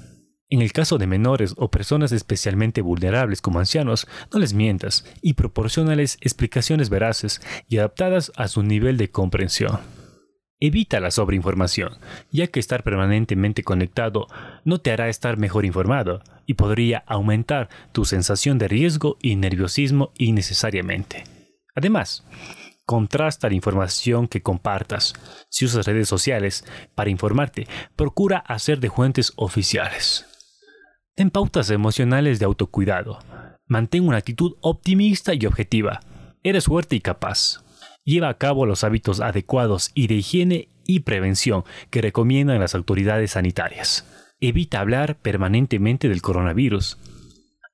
En 0.49 0.63
el 0.63 0.73
caso 0.73 0.99
de 0.99 1.09
menores 1.09 1.55
o 1.57 1.69
personas 1.69 2.13
especialmente 2.13 2.81
vulnerables 2.81 3.41
como 3.41 3.59
ancianos, 3.59 4.07
no 4.33 4.39
les 4.39 4.55
mientas 4.55 5.05
y 5.21 5.35
proporcionales 5.35 6.17
explicaciones 6.21 6.91
veraces 6.91 7.41
y 7.69 7.79
adaptadas 7.79 8.31
a 8.37 8.47
su 8.47 8.63
nivel 8.63 8.97
de 8.99 9.11
comprensión. 9.11 10.00
Evita 10.63 11.01
la 11.01 11.11
sobreinformación, 11.11 11.97
ya 12.31 12.47
que 12.47 12.61
estar 12.61 12.83
permanentemente 12.83 13.65
conectado 13.65 14.27
no 14.65 14.79
te 14.79 14.93
hará 14.93 15.09
estar 15.09 15.39
mejor 15.39 15.65
informado 15.65 16.23
y 16.45 16.55
podría 16.55 17.03
aumentar 17.07 17.71
tu 17.93 18.05
sensación 18.05 18.59
de 18.59 18.69
riesgo 18.69 19.17
y 19.23 19.37
nerviosismo 19.37 20.13
innecesariamente. 20.19 21.25
Además, 21.75 22.27
contrasta 22.85 23.49
la 23.49 23.55
información 23.55 24.29
que 24.29 24.43
compartas. 24.43 25.15
Si 25.49 25.65
usas 25.65 25.87
redes 25.87 26.11
sociales 26.11 26.67
para 26.95 27.09
informarte, 27.09 27.67
procura 27.97 28.37
hacer 28.39 28.81
de 28.81 28.91
fuentes 28.91 29.33
oficiales. 29.37 30.27
Ten 31.15 31.31
pautas 31.31 31.71
emocionales 31.71 32.39
de 32.39 32.45
autocuidado. 32.45 33.19
Mantén 33.67 34.07
una 34.07 34.19
actitud 34.19 34.57
optimista 34.61 35.33
y 35.33 35.47
objetiva. 35.47 36.01
Eres 36.43 36.67
fuerte 36.67 36.97
y 36.97 37.01
capaz 37.01 37.63
lleva 38.11 38.29
a 38.29 38.35
cabo 38.35 38.67
los 38.67 38.85
hábitos 38.85 39.21
adecuados 39.21 39.93
y 39.95 40.09
de 40.09 40.17
higiene 40.17 40.69
y 40.85 41.01
prevención 41.01 41.65
que 41.91 42.03
recomiendan 42.03 42.59
las 42.59 42.75
autoridades 42.75 43.33
sanitarias. 43.33 44.07
Evita 44.41 44.81
hablar 44.81 45.17
permanentemente 45.17 46.09
del 46.09 46.21
coronavirus. 46.21 46.99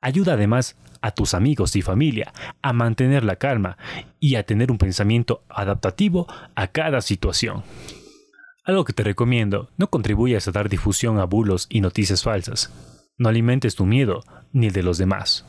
Ayuda 0.01 0.35
además 0.35 0.77
a 1.01 1.13
tus 1.13 1.35
amigos 1.35 1.75
y 1.77 1.83
familia 1.83 2.33
a 2.63 2.73
mantener 2.73 3.25
la 3.25 3.37
calma 3.37 3.79
y 4.21 4.35
a 4.35 4.45
tener 4.45 4.71
un 4.71 4.79
pensamiento 4.79 5.43
adaptativo 5.49 6.27
a 6.55 6.67
cada 6.69 7.01
situación. 7.01 7.63
Algo 8.65 8.85
que 8.85 8.93
te 8.93 9.05
recomiendo, 9.05 9.71
no 9.77 9.89
contribuyas 9.89 10.47
a 10.49 10.53
dar 10.53 10.69
difusión 10.69 11.19
a 11.19 11.25
bulos 11.25 11.67
y 11.71 11.81
noticias 11.81 12.23
falsas. 12.23 12.73
No 13.17 13.29
alimentes 13.29 13.77
tu 13.77 13.87
miedo 13.87 14.23
ni 14.53 14.67
el 14.67 14.73
de 14.73 14.83
los 14.83 14.99
demás. 14.99 15.47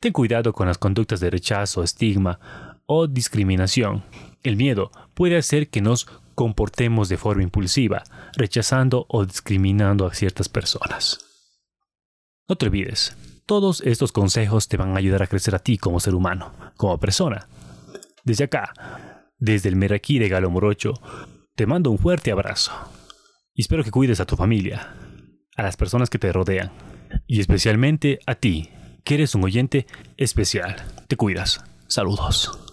Ten 0.00 0.12
cuidado 0.12 0.52
con 0.52 0.68
las 0.68 0.78
conductas 0.78 1.20
de 1.20 1.30
rechazo, 1.30 1.82
estigma 1.82 2.38
o 2.86 3.06
discriminación. 3.06 4.04
El 4.42 4.56
miedo 4.56 4.90
puede 5.14 5.36
hacer 5.36 5.68
que 5.68 5.80
nos 5.80 6.06
comportemos 6.34 7.08
de 7.08 7.16
forma 7.16 7.42
impulsiva, 7.42 8.04
rechazando 8.36 9.06
o 9.08 9.24
discriminando 9.24 10.06
a 10.06 10.14
ciertas 10.14 10.48
personas. 10.48 11.18
No 12.48 12.56
te 12.56 12.66
olvides, 12.66 13.16
todos 13.46 13.80
estos 13.82 14.12
consejos 14.12 14.68
te 14.68 14.76
van 14.76 14.94
a 14.94 14.98
ayudar 14.98 15.22
a 15.22 15.26
crecer 15.26 15.54
a 15.54 15.58
ti 15.58 15.78
como 15.78 16.00
ser 16.00 16.14
humano, 16.14 16.54
como 16.76 16.98
persona. 16.98 17.48
Desde 18.24 18.44
acá, 18.44 18.72
desde 19.38 19.68
el 19.68 19.76
Meraquí 19.76 20.18
de 20.18 20.28
Galo 20.28 20.50
Morocho, 20.50 20.94
te 21.54 21.66
mando 21.66 21.90
un 21.90 21.98
fuerte 21.98 22.32
abrazo. 22.32 22.72
Espero 23.54 23.84
que 23.84 23.90
cuides 23.90 24.20
a 24.20 24.26
tu 24.26 24.36
familia, 24.36 24.94
a 25.56 25.62
las 25.62 25.76
personas 25.76 26.10
que 26.10 26.18
te 26.18 26.32
rodean, 26.32 26.72
y 27.26 27.40
especialmente 27.40 28.18
a 28.26 28.34
ti, 28.34 28.70
que 29.04 29.14
eres 29.14 29.34
un 29.34 29.44
oyente 29.44 29.86
especial. 30.16 30.76
Te 31.06 31.16
cuidas. 31.16 31.62
Saludos. 31.86 32.63